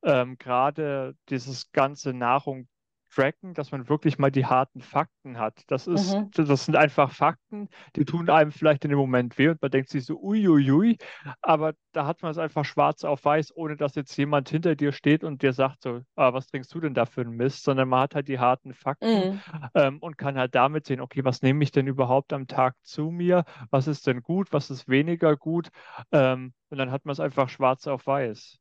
ähm, 0.03 0.38
gerade 0.38 1.14
dieses 1.29 1.71
ganze 1.73 2.14
Nahrung 2.14 2.66
tracken, 3.11 3.55
dass 3.55 3.73
man 3.73 3.88
wirklich 3.88 4.18
mal 4.18 4.31
die 4.31 4.46
harten 4.46 4.81
Fakten 4.81 5.38
hat. 5.38 5.62
Das 5.66 5.87
ist, 5.87 6.14
mhm. 6.14 6.31
das 6.33 6.64
sind 6.64 6.77
einfach 6.77 7.12
Fakten, 7.12 7.68
die 7.96 8.05
tun 8.05 8.31
einem 8.31 8.53
vielleicht 8.53 8.85
in 8.85 8.90
dem 8.90 8.99
Moment 8.99 9.37
weh 9.38 9.49
und 9.49 9.61
man 9.61 9.70
denkt 9.70 9.90
sich 9.90 10.05
so, 10.05 10.20
uiuiui, 10.20 10.99
aber 11.42 11.75
da 11.92 12.07
hat 12.07 12.23
man 12.23 12.31
es 12.31 12.38
einfach 12.38 12.64
schwarz 12.64 13.05
auf 13.05 13.25
weiß, 13.25 13.55
ohne 13.57 13.77
dass 13.77 13.94
jetzt 13.94 14.16
jemand 14.16 14.49
hinter 14.49 14.77
dir 14.77 14.92
steht 14.92 15.25
und 15.25 15.42
dir 15.42 15.53
sagt 15.53 15.83
so, 15.83 16.03
ah, 16.16 16.33
was 16.33 16.46
trinkst 16.46 16.73
du 16.75 16.81
denn 16.81 16.94
da 16.94 17.07
für 17.07 17.23
einen 17.23 17.37
Mist, 17.37 17.64
sondern 17.64 17.88
man 17.88 18.01
hat 18.01 18.14
halt 18.14 18.29
die 18.29 18.38
harten 18.38 18.75
Fakten 18.75 19.35
mhm. 19.35 19.40
ähm, 19.75 19.99
und 19.99 20.16
kann 20.16 20.38
halt 20.38 20.55
damit 20.55 20.87
sehen, 20.87 21.01
okay, 21.01 21.25
was 21.25 21.42
nehme 21.42 21.62
ich 21.64 21.73
denn 21.73 21.87
überhaupt 21.87 22.33
am 22.33 22.46
Tag 22.46 22.77
zu 22.83 23.11
mir, 23.11 23.44
was 23.70 23.87
ist 23.88 24.07
denn 24.07 24.23
gut, 24.23 24.53
was 24.53 24.70
ist 24.70 24.88
weniger 24.88 25.37
gut 25.37 25.68
ähm, 26.12 26.53
und 26.70 26.79
dann 26.79 26.90
hat 26.90 27.05
man 27.05 27.12
es 27.12 27.20
einfach 27.20 27.49
schwarz 27.49 27.87
auf 27.87 28.07
weiß, 28.07 28.59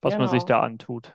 was 0.00 0.14
genau. 0.14 0.24
man 0.24 0.30
sich 0.30 0.46
genau. 0.46 0.60
da 0.60 0.64
antut. 0.64 1.14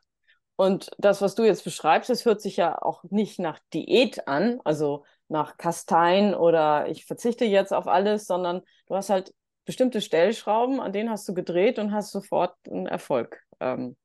Und 0.55 0.91
das, 0.97 1.21
was 1.21 1.35
du 1.35 1.43
jetzt 1.43 1.63
beschreibst, 1.63 2.09
das 2.09 2.25
hört 2.25 2.41
sich 2.41 2.57
ja 2.57 2.81
auch 2.81 3.03
nicht 3.09 3.39
nach 3.39 3.59
Diät 3.73 4.27
an, 4.27 4.59
also 4.63 5.03
nach 5.27 5.57
Kastein 5.57 6.33
oder 6.33 6.87
ich 6.87 7.05
verzichte 7.05 7.45
jetzt 7.45 7.73
auf 7.73 7.87
alles, 7.87 8.27
sondern 8.27 8.61
du 8.87 8.95
hast 8.95 9.09
halt 9.09 9.33
bestimmte 9.65 10.01
Stellschrauben, 10.01 10.79
an 10.79 10.93
denen 10.93 11.09
hast 11.09 11.27
du 11.27 11.33
gedreht 11.33 11.79
und 11.79 11.91
hast 11.91 12.11
sofort 12.11 12.55
einen 12.69 12.85
Erfolg 12.85 13.41
ähm, 13.59 13.97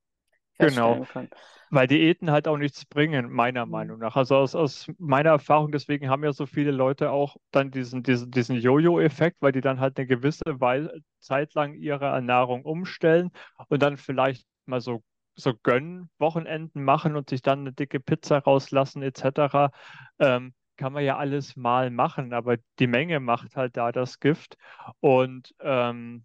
genau. 0.59 1.05
können. 1.13 1.31
Weil 1.73 1.87
Diäten 1.87 2.33
halt 2.33 2.49
auch 2.49 2.57
nichts 2.57 2.85
bringen, 2.85 3.31
meiner 3.31 3.67
mhm. 3.67 3.73
Meinung 3.73 3.99
nach. 3.99 4.17
Also 4.17 4.37
aus, 4.37 4.55
aus 4.55 4.87
meiner 4.99 5.31
Erfahrung, 5.31 5.71
deswegen 5.71 6.09
haben 6.09 6.25
ja 6.25 6.33
so 6.33 6.47
viele 6.47 6.73
Leute 6.73 7.11
auch 7.11 7.37
dann 7.53 7.71
diesen, 7.71 8.03
diesen, 8.03 8.31
diesen 8.31 8.57
Jojo-Effekt, 8.57 9.37
weil 9.41 9.53
die 9.53 9.61
dann 9.61 9.79
halt 9.79 9.97
eine 9.99 10.07
gewisse 10.07 10.43
Weile, 10.47 11.01
Zeit 11.21 11.55
lang 11.55 11.75
ihre 11.75 12.07
Ernährung 12.07 12.65
umstellen 12.65 13.31
und 13.69 13.83
dann 13.83 13.99
vielleicht 13.99 14.47
mal 14.65 14.81
so 14.81 15.03
so 15.35 15.55
Gönn-Wochenenden 15.55 16.83
machen 16.83 17.17
und 17.17 17.31
sich 17.31 17.43
dann 17.43 17.61
eine 17.61 17.73
dicke 17.73 18.01
Pizza 18.01 18.39
rauslassen 18.39 19.03
etc. 19.03 19.73
Ähm, 20.19 20.55
kann 20.77 20.93
man 20.93 21.05
ja 21.05 21.19
alles 21.19 21.57
mal 21.57 21.91
machen, 21.91 22.33
aber 22.33 22.57
die 22.79 22.87
Menge 22.87 23.21
macht 23.21 23.57
halt 23.57 23.77
da 23.77 23.93
das 23.93 24.19
Gift. 24.19 24.57
Und 25.01 25.55
ähm, 25.61 26.25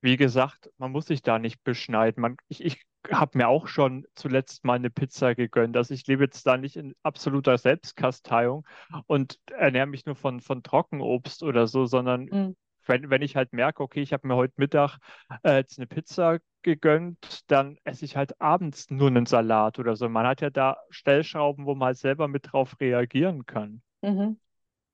wie 0.00 0.16
gesagt, 0.16 0.70
man 0.78 0.90
muss 0.90 1.06
sich 1.06 1.22
da 1.22 1.38
nicht 1.38 1.62
beschneiden. 1.62 2.20
Man, 2.20 2.36
ich, 2.48 2.64
ich 2.64 2.82
habe 3.10 3.38
mir 3.38 3.48
auch 3.48 3.68
schon 3.68 4.04
zuletzt 4.16 4.64
mal 4.64 4.74
eine 4.74 4.90
Pizza 4.90 5.36
gegönnt. 5.36 5.76
Also 5.76 5.94
ich 5.94 6.06
lebe 6.08 6.24
jetzt 6.24 6.44
da 6.44 6.56
nicht 6.56 6.76
in 6.76 6.94
absoluter 7.04 7.56
Selbstkasteiung 7.56 8.66
und 9.06 9.38
ernähre 9.52 9.86
mich 9.86 10.06
nur 10.06 10.16
von, 10.16 10.40
von 10.40 10.64
Trockenobst 10.64 11.44
oder 11.44 11.68
so, 11.68 11.86
sondern 11.86 12.24
mhm 12.24 12.56
wenn, 12.86 13.10
wenn 13.10 13.22
ich 13.22 13.36
halt 13.36 13.52
merke, 13.52 13.82
okay, 13.82 14.00
ich 14.00 14.12
habe 14.12 14.26
mir 14.26 14.36
heute 14.36 14.54
Mittag 14.56 14.98
äh, 15.42 15.56
jetzt 15.56 15.78
eine 15.78 15.86
Pizza 15.86 16.38
gegönnt, 16.62 17.50
dann 17.50 17.78
esse 17.84 18.04
ich 18.04 18.16
halt 18.16 18.40
abends 18.40 18.90
nur 18.90 19.08
einen 19.08 19.26
Salat 19.26 19.78
oder 19.78 19.96
so. 19.96 20.08
Man 20.08 20.26
hat 20.26 20.40
ja 20.40 20.50
da 20.50 20.76
Stellschrauben, 20.90 21.66
wo 21.66 21.74
man 21.74 21.86
halt 21.86 21.98
selber 21.98 22.28
mit 22.28 22.52
drauf 22.52 22.76
reagieren 22.80 23.46
kann, 23.46 23.82
mhm. 24.00 24.38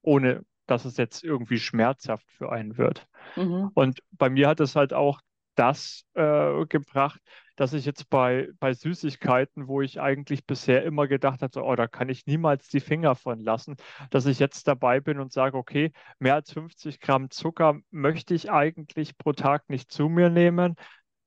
ohne 0.03 0.45
dass 0.67 0.85
es 0.85 0.97
jetzt 0.97 1.25
irgendwie 1.25 1.59
schmerzhaft 1.59 2.31
für 2.31 2.53
einen 2.53 2.77
wird. 2.77 3.07
Mhm. 3.37 3.71
Und 3.75 4.01
bei 4.13 4.29
mir 4.29 4.49
hat 4.49 4.61
es 4.61 4.77
halt 4.77 4.93
auch 4.93 5.21
das 5.59 6.05
äh, 6.15 6.65
gebracht, 6.67 7.21
dass 7.57 7.73
ich 7.73 7.85
jetzt 7.85 8.09
bei, 8.09 8.49
bei 8.61 8.73
Süßigkeiten, 8.73 9.67
wo 9.67 9.83
ich 9.83 10.01
eigentlich 10.01 10.47
bisher 10.47 10.85
immer 10.85 11.09
gedacht 11.09 11.43
hatte, 11.43 11.63
oh, 11.65 11.75
da 11.75 11.89
kann 11.89 12.09
ich 12.09 12.27
niemals 12.27 12.69
die 12.69 12.81
Finger 12.81 13.17
von 13.17 13.41
lassen, 13.41 13.77
dass 14.11 14.27
ich 14.27 14.39
jetzt 14.39 14.69
dabei 14.69 15.01
bin 15.01 15.19
und 15.19 15.33
sage, 15.33 15.57
okay, 15.57 15.93
mehr 16.21 16.35
als 16.35 16.53
50 16.53 17.01
Gramm 17.01 17.31
Zucker 17.31 17.81
möchte 17.91 18.35
ich 18.35 18.51
eigentlich 18.51 19.19
pro 19.19 19.33
Tag 19.33 19.69
nicht 19.69 19.91
zu 19.91 20.09
mir 20.09 20.31
nehmen. 20.31 20.77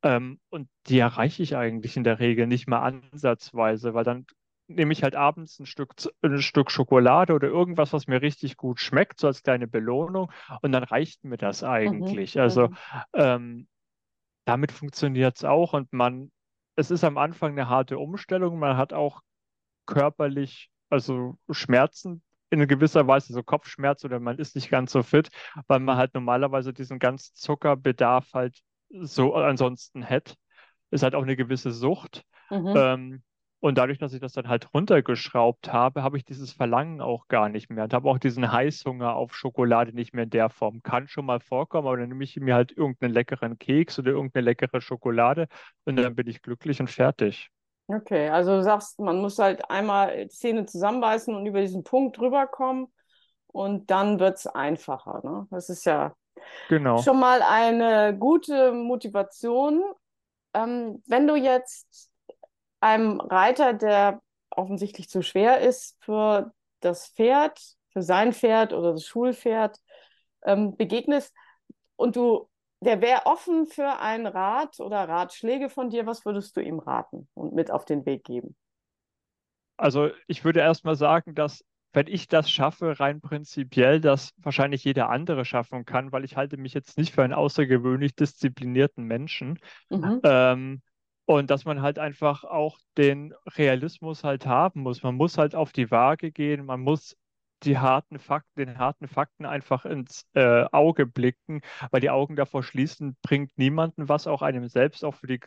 Ähm, 0.03 0.39
und 0.49 0.69
die 0.87 0.99
erreiche 0.99 1.43
ich 1.43 1.57
eigentlich 1.57 1.97
in 1.97 2.03
der 2.03 2.19
Regel 2.19 2.47
nicht 2.47 2.67
mal 2.67 2.79
ansatzweise, 2.79 3.93
weil 3.93 4.05
dann 4.05 4.25
nehme 4.67 4.93
ich 4.93 5.03
halt 5.03 5.15
abends 5.15 5.59
ein 5.59 5.65
Stück, 5.65 5.93
ein 6.21 6.41
Stück 6.41 6.71
Schokolade 6.71 7.33
oder 7.33 7.49
irgendwas, 7.49 7.91
was 7.93 8.07
mir 8.07 8.21
richtig 8.21 8.57
gut 8.57 8.79
schmeckt, 8.79 9.19
so 9.19 9.27
als 9.27 9.43
kleine 9.43 9.67
Belohnung. 9.67 10.31
Und 10.61 10.71
dann 10.71 10.83
reicht 10.83 11.23
mir 11.23 11.37
das 11.37 11.61
mhm, 11.61 11.67
eigentlich. 11.67 12.35
Mhm. 12.35 12.41
Also 12.41 12.69
ähm, 13.13 13.67
damit 14.45 14.71
funktioniert 14.71 15.37
es 15.37 15.43
auch 15.43 15.73
und 15.73 15.91
man, 15.93 16.31
es 16.75 16.91
ist 16.91 17.03
am 17.03 17.17
Anfang 17.17 17.51
eine 17.51 17.69
harte 17.69 17.97
Umstellung. 17.99 18.59
Man 18.59 18.77
hat 18.77 18.93
auch 18.93 19.21
körperlich, 19.85 20.69
also 20.89 21.37
Schmerzen 21.49 22.23
in 22.49 22.67
gewisser 22.67 23.07
Weise, 23.07 23.33
so 23.33 23.43
Kopfschmerz 23.43 24.03
oder 24.03 24.19
man 24.19 24.37
ist 24.37 24.55
nicht 24.55 24.69
ganz 24.69 24.91
so 24.91 25.03
fit, 25.03 25.29
weil 25.67 25.79
man 25.79 25.97
halt 25.97 26.13
normalerweise 26.13 26.73
diesen 26.73 26.99
ganzen 26.99 27.33
Zuckerbedarf 27.35 28.33
halt 28.33 28.59
so 28.89 29.35
ansonsten 29.35 30.03
hätte. 30.03 30.35
Ist 30.91 31.03
halt 31.03 31.15
auch 31.15 31.23
eine 31.23 31.37
gewisse 31.37 31.71
Sucht. 31.71 32.23
Mhm. 32.49 32.73
Ähm, 32.75 33.23
und 33.61 33.77
dadurch, 33.77 33.99
dass 33.99 34.13
ich 34.13 34.19
das 34.19 34.33
dann 34.33 34.49
halt 34.49 34.73
runtergeschraubt 34.73 35.71
habe, 35.71 36.01
habe 36.01 36.17
ich 36.17 36.25
dieses 36.25 36.51
Verlangen 36.51 36.99
auch 36.99 37.27
gar 37.27 37.47
nicht 37.47 37.69
mehr 37.69 37.83
und 37.83 37.93
habe 37.93 38.09
auch 38.09 38.17
diesen 38.17 38.51
Heißhunger 38.51 39.15
auf 39.15 39.35
Schokolade 39.35 39.93
nicht 39.93 40.13
mehr 40.13 40.23
in 40.23 40.31
der 40.31 40.49
Form. 40.49 40.81
Kann 40.81 41.07
schon 41.07 41.27
mal 41.27 41.39
vorkommen, 41.39 41.87
aber 41.87 41.97
dann 41.97 42.09
nehme 42.09 42.23
ich 42.23 42.35
mir 42.37 42.55
halt 42.55 42.75
irgendeinen 42.75 43.13
leckeren 43.13 43.59
Keks 43.59 43.99
oder 43.99 44.11
irgendeine 44.11 44.45
leckere 44.45 44.81
Schokolade 44.81 45.47
und 45.85 45.95
dann 45.95 46.15
bin 46.15 46.27
ich 46.27 46.41
glücklich 46.41 46.79
und 46.79 46.89
fertig. 46.89 47.49
Okay, 47.85 48.29
also 48.29 48.57
du 48.57 48.63
sagst, 48.63 48.99
man 48.99 49.21
muss 49.21 49.37
halt 49.37 49.69
einmal 49.69 50.23
die 50.23 50.29
Zähne 50.29 50.65
zusammenbeißen 50.65 51.35
und 51.35 51.45
über 51.45 51.61
diesen 51.61 51.83
Punkt 51.83 52.19
rüberkommen 52.19 52.87
und 53.47 53.91
dann 53.91 54.19
wird 54.19 54.37
es 54.37 54.47
einfacher. 54.47 55.21
Ne? 55.23 55.47
Das 55.51 55.69
ist 55.69 55.85
ja 55.85 56.13
genau. 56.67 56.97
schon 56.97 57.19
mal 57.19 57.43
eine 57.43 58.17
gute 58.17 58.71
Motivation. 58.71 59.83
Ähm, 60.53 61.03
wenn 61.05 61.27
du 61.27 61.35
jetzt 61.35 62.10
einem 62.81 63.19
Reiter, 63.21 63.73
der 63.73 64.21
offensichtlich 64.49 65.09
zu 65.09 65.21
schwer 65.21 65.61
ist 65.61 65.97
für 66.03 66.51
das 66.81 67.07
Pferd, 67.07 67.59
für 67.89 68.01
sein 68.01 68.33
Pferd 68.33 68.73
oder 68.73 68.93
das 68.93 69.05
Schulpferd, 69.05 69.77
ähm, 70.43 70.75
begegnest 70.75 71.33
und 71.95 72.15
du, 72.15 72.49
der 72.81 73.01
wäre 73.01 73.25
offen 73.25 73.67
für 73.67 73.99
einen 73.99 74.25
Rat 74.25 74.79
oder 74.79 75.07
Ratschläge 75.07 75.69
von 75.69 75.89
dir, 75.89 76.05
was 76.05 76.25
würdest 76.25 76.57
du 76.57 76.61
ihm 76.61 76.79
raten 76.79 77.27
und 77.35 77.53
mit 77.53 77.71
auf 77.71 77.85
den 77.85 78.05
Weg 78.05 78.23
geben? 78.23 78.55
Also 79.77 80.09
ich 80.27 80.43
würde 80.43 80.59
erstmal 80.59 80.95
sagen, 80.95 81.33
dass 81.35 81.63
wenn 81.93 82.07
ich 82.07 82.27
das 82.27 82.49
schaffe, 82.49 82.99
rein 82.99 83.19
prinzipiell, 83.19 83.99
das 83.99 84.31
wahrscheinlich 84.37 84.83
jeder 84.83 85.09
andere 85.09 85.43
schaffen 85.43 85.85
kann, 85.85 86.11
weil 86.11 86.23
ich 86.23 86.37
halte 86.37 86.57
mich 86.57 86.73
jetzt 86.73 86.97
nicht 86.97 87.13
für 87.13 87.23
einen 87.23 87.33
außergewöhnlich 87.33 88.15
disziplinierten 88.15 89.03
Menschen. 89.03 89.59
Mhm. 89.89 90.21
Ähm, 90.23 90.81
und 91.31 91.49
dass 91.49 91.63
man 91.63 91.81
halt 91.81 91.97
einfach 91.97 92.43
auch 92.43 92.77
den 92.97 93.33
Realismus 93.55 94.25
halt 94.25 94.45
haben 94.45 94.81
muss. 94.81 95.01
Man 95.01 95.15
muss 95.15 95.37
halt 95.37 95.55
auf 95.55 95.71
die 95.71 95.89
Waage 95.89 96.29
gehen, 96.31 96.65
man 96.65 96.81
muss 96.81 97.15
die 97.63 97.77
harten 97.77 98.19
Fakten, 98.19 98.59
den 98.59 98.77
harten 98.77 99.07
Fakten 99.07 99.45
einfach 99.45 99.85
ins 99.85 100.27
äh, 100.33 100.65
Auge 100.73 101.05
blicken, 101.05 101.61
weil 101.89 102.01
die 102.01 102.09
Augen 102.09 102.35
davor 102.35 102.63
schließen, 102.63 103.15
bringt 103.21 103.57
niemanden 103.57 104.09
was, 104.09 104.27
auch 104.27 104.41
einem 104.41 104.67
selbst, 104.67 105.05
auch 105.05 105.15
für 105.15 105.27
die 105.27 105.39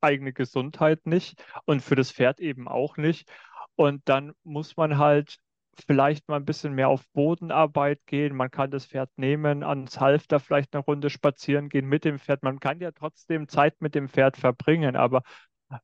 eigene 0.00 0.32
Gesundheit 0.32 1.04
nicht 1.04 1.42
und 1.64 1.80
für 1.80 1.96
das 1.96 2.12
Pferd 2.12 2.38
eben 2.38 2.68
auch 2.68 2.96
nicht. 2.96 3.28
Und 3.74 4.08
dann 4.08 4.34
muss 4.44 4.76
man 4.76 4.98
halt 4.98 5.38
vielleicht 5.86 6.28
mal 6.28 6.36
ein 6.36 6.44
bisschen 6.44 6.74
mehr 6.74 6.88
auf 6.88 7.06
Bodenarbeit 7.12 8.00
gehen. 8.06 8.36
Man 8.36 8.50
kann 8.50 8.70
das 8.70 8.86
Pferd 8.86 9.10
nehmen, 9.16 9.62
ans 9.62 10.00
Halfter 10.00 10.40
vielleicht 10.40 10.74
eine 10.74 10.84
Runde 10.84 11.10
spazieren 11.10 11.68
gehen 11.68 11.86
mit 11.86 12.04
dem 12.04 12.18
Pferd. 12.18 12.42
Man 12.42 12.60
kann 12.60 12.80
ja 12.80 12.92
trotzdem 12.92 13.48
Zeit 13.48 13.80
mit 13.80 13.94
dem 13.94 14.08
Pferd 14.08 14.36
verbringen, 14.36 14.96
aber 14.96 15.22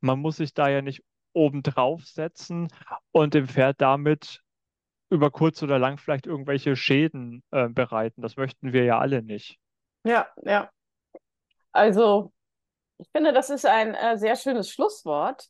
man 0.00 0.18
muss 0.18 0.36
sich 0.36 0.54
da 0.54 0.68
ja 0.68 0.82
nicht 0.82 1.02
obendrauf 1.32 2.04
setzen 2.06 2.68
und 3.12 3.34
dem 3.34 3.46
Pferd 3.46 3.80
damit 3.80 4.42
über 5.10 5.30
kurz 5.30 5.62
oder 5.62 5.78
lang 5.78 5.98
vielleicht 5.98 6.26
irgendwelche 6.26 6.76
Schäden 6.76 7.42
äh, 7.50 7.68
bereiten. 7.68 8.22
Das 8.22 8.36
möchten 8.36 8.72
wir 8.72 8.84
ja 8.84 8.98
alle 8.98 9.22
nicht. 9.22 9.58
Ja, 10.04 10.28
ja. 10.42 10.70
Also, 11.72 12.32
ich 12.98 13.08
finde, 13.10 13.32
das 13.32 13.50
ist 13.50 13.66
ein 13.66 13.94
äh, 13.94 14.18
sehr 14.18 14.36
schönes 14.36 14.70
Schlusswort. 14.70 15.48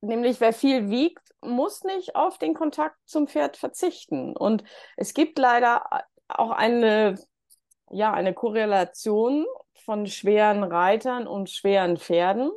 Nämlich, 0.00 0.40
wer 0.40 0.52
viel 0.52 0.90
wiegt, 0.90 1.34
muss 1.40 1.84
nicht 1.84 2.14
auf 2.16 2.38
den 2.38 2.54
Kontakt 2.54 2.96
zum 3.06 3.26
Pferd 3.26 3.56
verzichten. 3.56 4.36
Und 4.36 4.64
es 4.96 5.14
gibt 5.14 5.38
leider 5.38 5.84
auch 6.28 6.50
eine, 6.50 7.18
ja, 7.90 8.12
eine 8.12 8.34
Korrelation 8.34 9.46
von 9.84 10.06
schweren 10.06 10.62
Reitern 10.62 11.26
und 11.26 11.50
schweren 11.50 11.96
Pferden. 11.96 12.50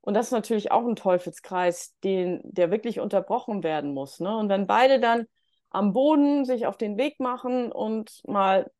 Und 0.00 0.14
das 0.14 0.26
ist 0.26 0.32
natürlich 0.32 0.72
auch 0.72 0.84
ein 0.84 0.96
Teufelskreis, 0.96 1.94
den, 2.02 2.40
der 2.44 2.70
wirklich 2.70 3.00
unterbrochen 3.00 3.62
werden 3.62 3.94
muss. 3.94 4.18
Ne? 4.20 4.36
Und 4.36 4.48
wenn 4.48 4.66
beide 4.66 4.98
dann 4.98 5.26
am 5.70 5.92
Boden 5.92 6.44
sich 6.44 6.66
auf 6.66 6.76
den 6.76 6.98
Weg 6.98 7.20
machen 7.20 7.70
und 7.70 8.20
mal 8.26 8.70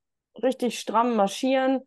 richtig 0.42 0.79
stramm 0.79 1.14
marschieren, 1.14 1.81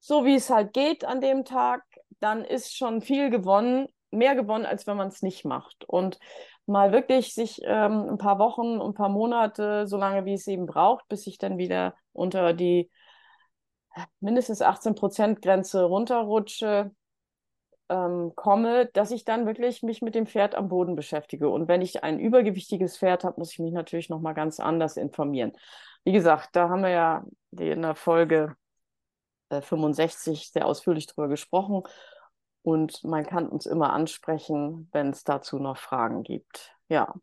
so 0.00 0.24
wie 0.24 0.36
es 0.36 0.48
halt 0.48 0.72
geht 0.72 1.04
an 1.04 1.20
dem 1.20 1.44
Tag, 1.44 1.82
dann 2.20 2.44
ist 2.44 2.76
schon 2.76 3.00
viel 3.00 3.30
gewonnen, 3.30 3.88
mehr 4.10 4.34
gewonnen, 4.34 4.66
als 4.66 4.86
wenn 4.86 4.96
man 4.96 5.08
es 5.08 5.22
nicht 5.22 5.44
macht. 5.44 5.84
Und 5.84 6.18
mal 6.66 6.92
wirklich 6.92 7.34
sich 7.34 7.60
ähm, 7.64 8.08
ein 8.10 8.18
paar 8.18 8.38
Wochen, 8.38 8.80
ein 8.80 8.94
paar 8.94 9.08
Monate, 9.08 9.86
so 9.86 9.96
lange 9.96 10.24
wie 10.24 10.34
es 10.34 10.46
eben 10.46 10.66
braucht, 10.66 11.08
bis 11.08 11.26
ich 11.26 11.38
dann 11.38 11.58
wieder 11.58 11.94
unter 12.12 12.52
die 12.52 12.90
mindestens 14.20 14.62
18 14.62 14.94
Prozent 14.94 15.42
Grenze 15.42 15.84
runterrutsche, 15.84 16.90
ähm, 17.88 18.32
komme, 18.34 18.86
dass 18.92 19.10
ich 19.10 19.24
dann 19.24 19.46
wirklich 19.46 19.82
mich 19.82 20.02
mit 20.02 20.14
dem 20.14 20.26
Pferd 20.26 20.54
am 20.54 20.68
Boden 20.68 20.94
beschäftige. 20.94 21.48
Und 21.48 21.68
wenn 21.68 21.82
ich 21.82 22.04
ein 22.04 22.20
übergewichtiges 22.20 22.98
Pferd 22.98 23.24
habe, 23.24 23.40
muss 23.40 23.52
ich 23.52 23.58
mich 23.58 23.72
natürlich 23.72 24.10
nochmal 24.10 24.34
ganz 24.34 24.60
anders 24.60 24.96
informieren. 24.96 25.52
Wie 26.04 26.12
gesagt, 26.12 26.50
da 26.52 26.68
haben 26.68 26.82
wir 26.82 26.90
ja 26.90 27.24
in 27.50 27.82
der 27.82 27.94
Folge 27.94 28.56
äh, 29.48 29.62
65 29.62 30.50
sehr 30.52 30.66
ausführlich 30.66 31.06
drüber 31.06 31.28
gesprochen. 31.28 31.82
Und 32.68 33.02
man 33.02 33.24
kann 33.24 33.48
uns 33.48 33.64
immer 33.64 33.94
ansprechen, 33.94 34.90
wenn 34.92 35.08
es 35.08 35.24
dazu 35.24 35.58
noch 35.58 35.78
Fragen 35.78 36.22
gibt. 36.22 36.76
Ja. 36.90 37.14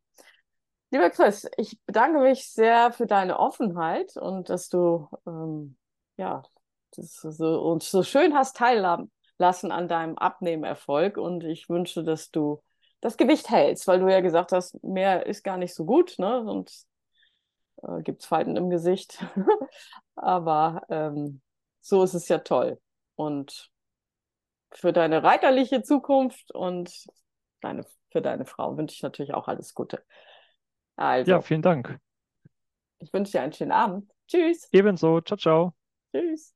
Lieber 0.89 1.12
Chris, 1.12 1.47
ich 1.58 1.79
bedanke 1.86 2.17
mich 2.17 2.49
sehr 2.49 2.91
für 2.91 3.05
deine 3.05 3.38
Offenheit 3.38 4.17
und 4.17 4.49
dass 4.49 4.69
du 4.69 5.08
ähm, 5.27 5.77
ja, 6.17 6.41
so, 6.89 7.62
uns 7.62 7.91
so 7.91 8.01
schön 8.01 8.34
hast 8.34 8.58
teilhaben 8.58 9.12
lassen 9.38 9.71
an 9.71 9.88
deinem 9.88 10.17
Abnehmerfolg. 10.17 11.17
Und 11.17 11.43
ich 11.43 11.69
wünsche, 11.69 12.03
dass 12.03 12.31
du 12.31 12.63
das 12.99 13.15
Gewicht 13.15 13.51
hältst, 13.51 13.88
weil 13.88 13.99
du 13.99 14.08
ja 14.08 14.21
gesagt 14.21 14.51
hast, 14.51 14.84
mehr 14.84 15.27
ist 15.27 15.43
gar 15.43 15.58
nicht 15.58 15.75
so 15.75 15.86
gut, 15.86 16.15
ne? 16.17 16.41
Und 16.41 16.71
äh, 17.84 18.01
gibt 18.01 18.23
es 18.23 18.27
Falten 18.27 18.55
im 18.55 18.71
Gesicht. 18.71 19.23
Aber 20.15 20.81
ähm, 20.89 21.41
so 21.81 22.01
ist 22.01 22.15
es 22.15 22.29
ja 22.29 22.39
toll. 22.39 22.81
Und 23.13 23.69
für 24.76 24.94
deine 24.94 25.24
reiterliche 25.24 25.82
Zukunft 25.82 26.52
und 26.54 26.92
deine, 27.62 27.86
für 28.12 28.22
deine 28.22 28.46
Frau 28.46 28.78
wünsche 28.78 28.96
ich 28.96 29.04
natürlich 29.04 29.34
auch 29.34 29.48
alles 29.48 29.74
Gute. 29.74 30.04
Also, 30.96 31.32
ja, 31.32 31.42
vielen 31.42 31.62
Dank. 31.62 32.00
Ich 33.00 33.12
wünsche 33.14 33.34
dir 33.34 33.42
einen 33.42 33.54
schönen 33.54 33.72
Abend. 33.72 34.12
Tschüss. 34.28 34.70
Ebenso. 34.72 35.22
Ciao, 35.22 35.38
ciao. 35.38 35.76
Tschüss. 36.14 36.55